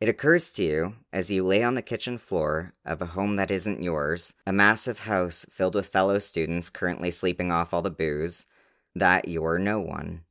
It 0.03 0.09
occurs 0.09 0.53
to 0.55 0.65
you, 0.65 0.95
as 1.13 1.31
you 1.31 1.45
lay 1.45 1.63
on 1.63 1.77
the 1.77 1.81
kitchen 1.81 2.19
floor 2.19 2.75
of 2.85 3.01
a 3.01 3.07
home 3.15 3.37
that 3.37 3.53
isn't 3.53 3.85
yours, 3.85 4.35
a 4.45 4.53
massive 4.53 4.99
house 4.99 5.47
filled 5.49 5.77
with 5.77 5.91
fellow 5.91 6.19
students 6.19 6.71
currently 6.71 7.13
sleeping 7.13 7.53
off 7.53 7.73
all 7.73 7.83
the 7.83 7.89
booze, 7.89 8.49
that 8.97 9.29
you're 9.29 9.61
no 9.61 9.79
one. 9.79 10.25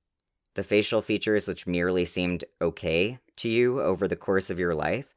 The 0.55 0.63
facial 0.63 1.01
features 1.01 1.47
which 1.47 1.67
merely 1.67 2.03
seemed 2.03 2.43
okay 2.61 3.19
to 3.37 3.47
you 3.47 3.79
over 3.79 4.09
the 4.09 4.17
course 4.17 4.49
of 4.49 4.59
your 4.59 4.75
life 4.75 5.15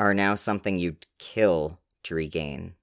are 0.00 0.14
now 0.14 0.34
something 0.34 0.80
you'd 0.80 1.06
kill 1.20 1.78
to 2.02 2.16
regain. 2.16 2.74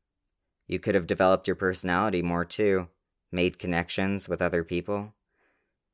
You 0.70 0.80
could 0.80 0.96
have 0.96 1.06
developed 1.06 1.48
your 1.48 1.58
personality 1.58 2.22
more 2.22 2.46
too, 2.46 2.88
made 3.30 3.60
connections 3.60 4.30
with 4.30 4.42
other 4.42 4.64
people. 4.64 5.14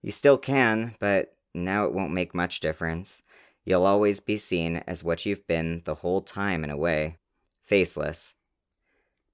You 0.04 0.12
still 0.12 0.38
can, 0.38 0.94
but 1.00 1.36
now 1.56 1.88
it 1.88 1.94
won't 1.94 2.14
make 2.14 2.36
much 2.36 2.60
difference. 2.60 3.24
You'll 3.66 3.86
always 3.86 4.20
be 4.20 4.38
seen 4.38 4.78
as 4.88 5.04
what 5.04 5.26
you've 5.26 5.48
been 5.48 5.82
the 5.86 5.96
whole 5.96 6.22
time 6.22 6.64
in 6.64 6.70
a 6.70 6.78
way 6.78 7.18
faceless. 7.64 8.36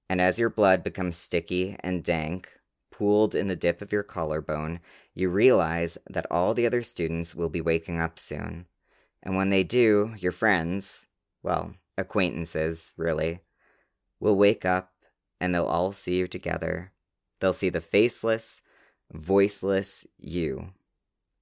And 0.08 0.20
as 0.20 0.38
your 0.38 0.48
blood 0.48 0.82
becomes 0.82 1.16
sticky 1.16 1.76
and 1.80 2.02
dank, 2.02 2.48
pooled 2.90 3.34
in 3.34 3.48
the 3.48 3.56
dip 3.56 3.82
of 3.82 3.92
your 3.92 4.02
collarbone, 4.02 4.80
you 5.14 5.28
realize 5.28 5.98
that 6.08 6.26
all 6.30 6.54
the 6.54 6.66
other 6.66 6.82
students 6.82 7.34
will 7.34 7.50
be 7.50 7.60
waking 7.60 8.00
up 8.00 8.18
soon. 8.18 8.66
And 9.22 9.36
when 9.36 9.50
they 9.50 9.64
do, 9.64 10.14
your 10.16 10.32
friends, 10.32 11.06
well, 11.42 11.74
acquaintances, 11.98 12.92
really, 12.96 13.40
will 14.18 14.36
wake 14.36 14.64
up 14.64 14.92
and 15.40 15.54
they'll 15.54 15.66
all 15.66 15.92
see 15.92 16.16
you 16.16 16.26
together. 16.26 16.92
They'll 17.40 17.52
see 17.52 17.68
the 17.68 17.80
faceless, 17.80 18.62
voiceless 19.12 20.06
you, 20.16 20.72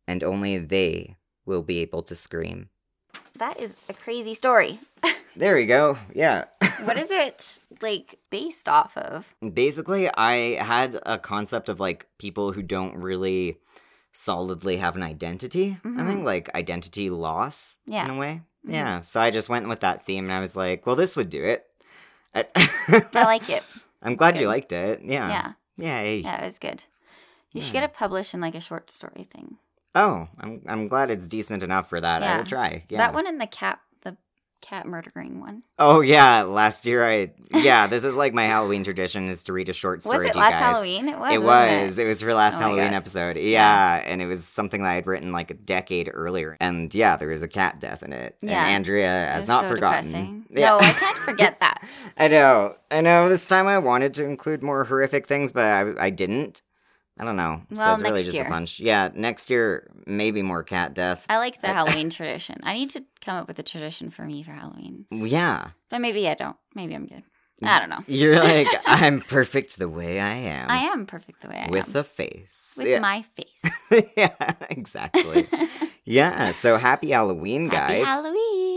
and 0.09 0.25
only 0.25 0.59
they 0.59 1.19
will 1.45 1.63
be 1.63 1.79
able 1.79 2.03
to 2.03 2.17
scream. 2.17 2.69
That 3.39 3.59
is 3.61 3.77
a 3.89 3.95
crazy 3.95 4.35
story. 4.35 4.79
There 5.37 5.61
you 5.61 5.67
go. 5.69 5.97
Yeah. 6.13 6.47
what 6.83 6.99
is 6.99 7.09
it 7.13 7.61
like 7.81 8.19
based 8.31 8.69
off 8.69 8.97
of? 8.97 9.33
Basically, 9.55 10.11
I 10.13 10.61
had 10.63 10.99
a 11.07 11.19
concept 11.19 11.69
of 11.69 11.79
like 11.79 12.07
people 12.19 12.51
who 12.53 12.63
don't 12.63 12.97
really 12.97 13.59
solidly 14.13 14.79
have 14.79 14.97
an 14.97 15.05
identity. 15.05 15.79
I 15.85 16.05
think 16.05 16.25
like 16.27 16.53
identity 16.55 17.11
loss 17.11 17.79
Mm-hmm. 17.89 17.93
Yeah. 17.93 18.05
in 18.07 18.11
a 18.11 18.19
way. 18.19 18.43
Yeah. 18.65 19.01
So 19.03 19.21
I 19.21 19.31
just 19.31 19.49
went 19.49 19.69
with 19.69 19.81
that 19.81 20.05
theme 20.05 20.25
and 20.25 20.33
I 20.33 20.41
was 20.41 20.57
like, 20.57 20.85
well, 20.85 20.97
this 20.97 21.15
would 21.17 21.31
do 21.31 21.45
it. 21.45 21.65
I- 22.35 22.47
I 23.15 23.25
like 23.25 23.49
it. 23.49 23.63
I'm 24.03 24.17
glad 24.17 24.37
you 24.37 24.49
liked 24.49 24.73
it. 24.73 25.01
Yeah. 25.05 25.29
Yeah. 25.79 26.01
Yay. 26.03 26.19
Yeah, 26.19 26.43
it 26.43 26.45
was 26.45 26.59
good. 26.59 26.85
You 27.55 27.61
should 27.61 27.73
get 27.73 27.85
it 27.85 27.93
published 27.95 28.35
in 28.35 28.41
like 28.41 28.57
a 28.57 28.61
short 28.61 28.91
story 28.91 29.29
thing. 29.33 29.59
Oh, 29.95 30.29
I'm 30.39 30.63
I'm 30.67 30.89
glad 30.89 31.11
it's 31.11 31.27
decent 31.27 31.63
enough 31.63 31.89
for 31.89 32.01
that. 32.01 32.23
I 32.23 32.37
will 32.39 32.45
try. 32.45 32.85
Yeah. 32.89 32.99
That 32.99 33.15
one 33.15 33.27
and 33.27 33.41
the 33.41 33.47
cat 33.47 33.81
the 34.03 34.17
cat 34.61 34.87
murdering 34.87 35.41
one. 35.41 35.65
Oh 35.81 36.01
yeah, 36.01 36.43
last 36.43 36.87
year 36.87 37.05
I 37.05 37.33
yeah, 37.55 37.89
this 37.89 38.05
is 38.05 38.17
like 38.17 38.33
my 38.33 38.47
Halloween 38.47 38.85
tradition 38.85 39.29
is 39.29 39.43
to 39.45 39.53
read 39.53 39.69
a 39.69 39.73
short 39.73 40.03
story 40.05 40.19
Was 40.19 40.27
it 40.27 40.33
to 40.35 40.39
you 40.39 40.43
last 40.45 40.53
guys. 40.53 40.61
Halloween? 40.77 41.09
It 41.09 41.19
was. 41.19 41.33
It 41.33 41.43
was. 41.45 41.99
It? 41.99 42.07
was 42.07 42.23
for 42.23 42.35
last 42.35 42.57
Oh 42.59 42.61
Halloween 42.61 42.93
episode. 42.95 43.37
Yeah, 43.37 43.43
Yeah. 43.97 44.03
and 44.07 44.23
it 44.23 44.27
was 44.27 44.45
something 44.45 44.83
that 44.83 44.91
I'd 44.91 45.07
written 45.09 45.33
like 45.33 45.51
a 45.51 45.55
decade 45.55 46.09
earlier. 46.13 46.57
And 46.61 46.95
yeah, 46.95 47.17
there 47.17 47.29
was 47.29 47.43
a 47.43 47.49
cat 47.49 47.81
death 47.81 48.05
in 48.05 48.13
it. 48.13 48.37
Yeah. 48.43 48.65
And 48.67 48.75
Andrea 48.77 49.09
has 49.09 49.49
not 49.49 49.65
so 49.65 49.71
forgotten. 49.71 50.05
depressing. 50.07 50.47
Yeah. 50.51 50.69
No, 50.69 50.79
I 50.79 50.93
can't 50.93 51.19
forget 51.19 51.59
that. 51.59 51.85
I 52.17 52.29
know. 52.29 52.77
I 52.93 53.01
know. 53.01 53.29
This 53.29 53.49
time 53.49 53.67
I 53.67 53.79
wanted 53.79 54.15
to 54.15 54.25
include 54.25 54.63
more 54.63 54.85
horrific 54.85 55.27
things, 55.27 55.51
but 55.51 55.65
I, 55.65 56.07
I 56.07 56.11
didn't. 56.11 56.63
I 57.21 57.25
don't 57.25 57.37
know. 57.37 57.61
so 57.75 57.77
Well, 57.77 57.95
it's 57.95 58.03
really 58.03 58.23
just 58.25 58.35
year. 58.35 58.47
a 58.47 58.49
bunch. 58.49 58.81
Yeah, 58.81 59.11
next 59.15 59.51
year 59.51 59.91
maybe 60.07 60.43
more 60.43 60.63
cat 60.63 60.95
death. 60.95 61.27
I 61.29 61.37
like 61.37 61.61
the 61.61 61.69
Halloween 61.69 62.09
tradition. 62.19 62.57
I 62.63 62.73
need 62.73 62.91
to 62.91 63.05
come 63.21 63.37
up 63.37 63.47
with 63.47 63.59
a 63.59 63.63
tradition 63.63 64.09
for 64.09 64.23
me 64.23 64.43
for 64.43 64.53
Halloween. 64.53 65.05
yeah. 65.11 65.69
But 65.91 66.01
maybe 66.01 66.27
I 66.29 66.35
don't. 66.35 66.57
Maybe 66.75 66.95
I'm 66.95 67.07
good. 67.07 67.23
I 67.63 67.79
don't 67.79 67.91
know. 67.91 68.03
You're 68.07 68.43
like 68.43 68.69
I'm 68.87 69.21
perfect 69.21 69.79
the 69.79 69.89
way 69.89 70.19
I 70.19 70.33
am. 70.33 70.71
I 70.71 70.85
am 70.85 71.05
perfect 71.05 71.43
the 71.43 71.49
way 71.49 71.57
I 71.57 71.71
with 71.71 71.89
am. 71.89 71.93
With 71.93 71.97
a 71.97 72.05
face. 72.05 72.75
with 72.79 72.87
yeah. 72.87 73.01
my 73.01 73.23
face. 73.37 74.07
yeah, 74.17 74.55
exactly. 74.71 75.47
yeah, 76.07 76.53
so 76.53 76.79
happy 76.79 77.11
Halloween, 77.11 77.69
guys. 77.69 77.79
Happy 77.79 77.99
guys. 77.99 78.07
Halloween. 78.07 78.70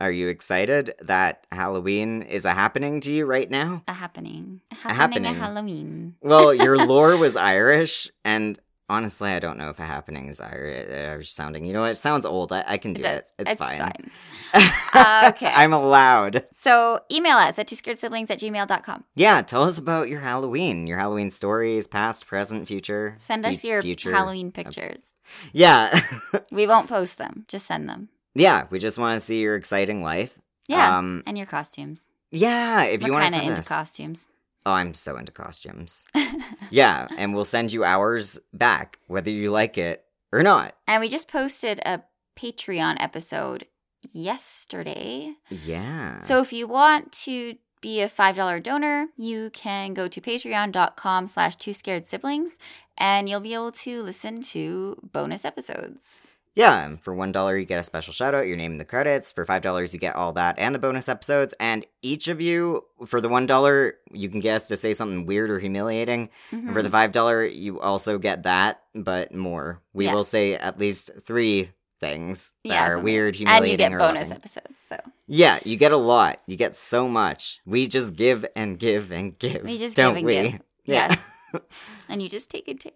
Are 0.00 0.10
you 0.10 0.28
excited 0.28 0.94
that 1.00 1.46
Halloween 1.52 2.22
is 2.22 2.44
a 2.44 2.54
happening 2.54 3.00
to 3.00 3.12
you 3.12 3.26
right 3.26 3.50
now? 3.50 3.82
A 3.88 3.92
happening. 3.92 4.60
A 4.70 4.74
happening. 4.74 4.96
happening. 4.96 5.24
A 5.26 5.32
Halloween. 5.34 6.14
Well, 6.20 6.54
your 6.54 6.76
lore 6.86 7.16
was 7.16 7.36
Irish, 7.36 8.10
and 8.24 8.58
Honestly, 8.86 9.30
I 9.30 9.38
don't 9.38 9.56
know 9.56 9.70
if 9.70 9.78
a 9.78 9.84
happening 9.84 10.28
is 10.28 10.40
Irish, 10.40 11.32
sounding. 11.32 11.64
You 11.64 11.72
know 11.72 11.80
what? 11.80 11.92
It 11.92 11.96
sounds 11.96 12.26
old. 12.26 12.52
I, 12.52 12.64
I 12.66 12.76
can 12.76 12.92
do 12.92 13.00
it. 13.00 13.04
does. 13.04 13.32
It's, 13.38 13.54
fine. 13.54 14.10
Uh, 14.52 15.30
okay. 15.34 15.50
I'm 15.54 15.72
allowed. 15.72 16.44
so 16.52 17.00
email 17.10 17.38
us 17.38 17.58
at 17.58 17.66
two 17.66 17.76
scared 17.76 17.98
siblings 17.98 18.30
at 18.30 18.38
gmail.com. 18.38 19.04
Yeah, 19.14 19.40
tell 19.40 19.62
us 19.62 19.78
about 19.78 20.10
your 20.10 20.20
Halloween, 20.20 20.86
your 20.86 20.98
Halloween 20.98 21.30
stories, 21.30 21.86
past, 21.86 22.26
present, 22.26 22.68
future. 22.68 23.14
Send 23.16 23.46
us 23.46 23.64
your 23.64 23.80
future. 23.80 24.12
Halloween 24.12 24.52
pictures. 24.52 25.14
Yeah. 25.52 25.98
We 26.52 26.66
won't 26.66 26.88
post 26.88 27.18
them. 27.18 27.46
Just 27.48 27.66
send 27.66 27.88
them. 27.88 28.10
Yeah, 28.34 28.66
we 28.70 28.78
just 28.78 28.98
want 28.98 29.14
to 29.14 29.20
see 29.20 29.40
your 29.40 29.56
exciting 29.56 30.02
life. 30.02 30.38
Yeah. 30.66 30.98
Um, 30.98 31.22
and 31.26 31.36
your 31.36 31.46
costumes. 31.46 32.02
yeah, 32.30 32.84
if 32.84 33.00
We're 33.02 33.08
you 33.08 33.12
want 33.12 33.26
to 33.26 33.32
send 33.32 33.46
into 33.46 33.58
us. 33.60 33.68
costumes. 33.68 34.26
oh, 34.66 34.72
I'm 34.72 34.94
so 34.94 35.16
into 35.16 35.32
costumes. 35.32 36.04
yeah, 36.70 37.06
and 37.16 37.34
we'll 37.34 37.44
send 37.44 37.72
you 37.72 37.84
ours 37.84 38.38
back, 38.52 38.98
whether 39.08 39.30
you 39.30 39.50
like 39.50 39.76
it 39.78 40.04
or 40.32 40.42
not. 40.42 40.74
And 40.86 41.00
we 41.00 41.08
just 41.08 41.28
posted 41.28 41.80
a 41.84 42.02
Patreon 42.36 42.96
episode 42.98 43.66
yesterday. 44.12 45.34
Yeah. 45.50 46.20
So 46.20 46.40
if 46.40 46.52
you 46.52 46.66
want 46.66 47.12
to 47.24 47.56
be 47.80 48.00
a 48.00 48.08
$5 48.08 48.62
donor, 48.62 49.08
you 49.16 49.50
can 49.50 49.92
go 49.92 50.08
to 50.08 50.20
patreon.com 50.20 51.26
slash 51.26 51.56
two 51.56 51.72
scared 51.74 52.06
siblings 52.06 52.58
and 52.96 53.28
you'll 53.28 53.40
be 53.40 53.52
able 53.54 53.72
to 53.72 54.02
listen 54.02 54.40
to 54.42 54.96
bonus 55.12 55.44
episodes. 55.44 56.26
Yeah, 56.56 56.84
and 56.84 57.00
for 57.00 57.12
one 57.14 57.32
dollar 57.32 57.56
you 57.58 57.64
get 57.64 57.80
a 57.80 57.82
special 57.82 58.12
shout 58.12 58.34
out, 58.34 58.46
your 58.46 58.56
name 58.56 58.72
in 58.72 58.78
the 58.78 58.84
credits. 58.84 59.32
For 59.32 59.44
five 59.44 59.62
dollars 59.62 59.92
you 59.92 60.00
get 60.00 60.14
all 60.14 60.32
that 60.34 60.54
and 60.58 60.74
the 60.74 60.78
bonus 60.78 61.08
episodes. 61.08 61.54
And 61.58 61.84
each 62.02 62.28
of 62.28 62.40
you, 62.40 62.84
for 63.06 63.20
the 63.20 63.28
one 63.28 63.46
dollar, 63.46 63.96
you 64.12 64.28
can 64.28 64.40
guess 64.40 64.66
to 64.68 64.76
say 64.76 64.92
something 64.92 65.26
weird 65.26 65.50
or 65.50 65.58
humiliating. 65.58 66.28
And 66.52 66.72
for 66.72 66.82
the 66.82 66.88
mm-hmm. 66.88 66.92
five 66.92 67.12
dollar, 67.12 67.44
you 67.44 67.80
also 67.80 68.18
get 68.18 68.44
that, 68.44 68.82
but 68.94 69.34
more. 69.34 69.82
We 69.92 70.04
Yeah. 70.06 70.14
will 70.14 70.24
say 70.24 70.54
at 70.54 70.78
least 70.78 71.10
three 71.24 71.70
things 72.00 72.52
that 72.64 72.68
Yeah, 72.68 72.88
are 72.88 72.98
weird, 72.98 73.36
and 73.40 73.66
you 73.66 73.76
get 73.76 73.90
bonus 73.92 74.28
loving. 74.28 74.36
episodes. 74.36 74.74
So 74.88 75.00
Yeah, 75.26 75.58
you 75.64 75.76
get 75.76 75.90
a 75.90 75.96
lot. 75.96 76.40
You 76.46 76.56
get 76.56 76.76
so 76.76 77.08
much. 77.08 77.60
We 77.66 77.88
just 77.88 78.14
give 78.14 78.44
and 78.54 78.78
give 78.78 79.10
and 79.10 79.36
give. 79.38 79.64
we 79.64 79.78
just 79.78 79.96
don't 79.96 80.14
give 80.14 80.18
and 80.18 80.26
we? 80.26 80.50
give. 80.52 80.60
Yeah. 80.84 81.16
Yes. 81.54 81.62
and 82.08 82.22
you 82.22 82.28
just 82.28 82.50
take 82.50 82.68
and 82.68 82.78
take. 82.78 82.94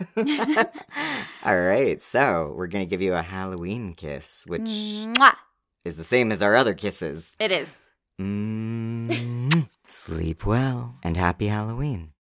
all 1.44 1.58
right, 1.58 2.00
so 2.00 2.54
we're 2.56 2.66
gonna 2.66 2.86
give 2.86 3.02
you 3.02 3.14
a 3.14 3.22
Halloween 3.22 3.94
kiss, 3.94 4.44
which 4.46 4.62
Mwah! 4.62 5.34
is 5.84 5.96
the 5.96 6.04
same 6.04 6.30
as 6.32 6.42
our 6.42 6.54
other 6.56 6.74
kisses. 6.74 7.34
It 7.38 7.52
is. 7.52 7.78
Mm, 8.20 9.68
sleep 9.86 10.44
well 10.44 10.96
and 11.02 11.16
happy 11.16 11.46
Halloween. 11.46 12.12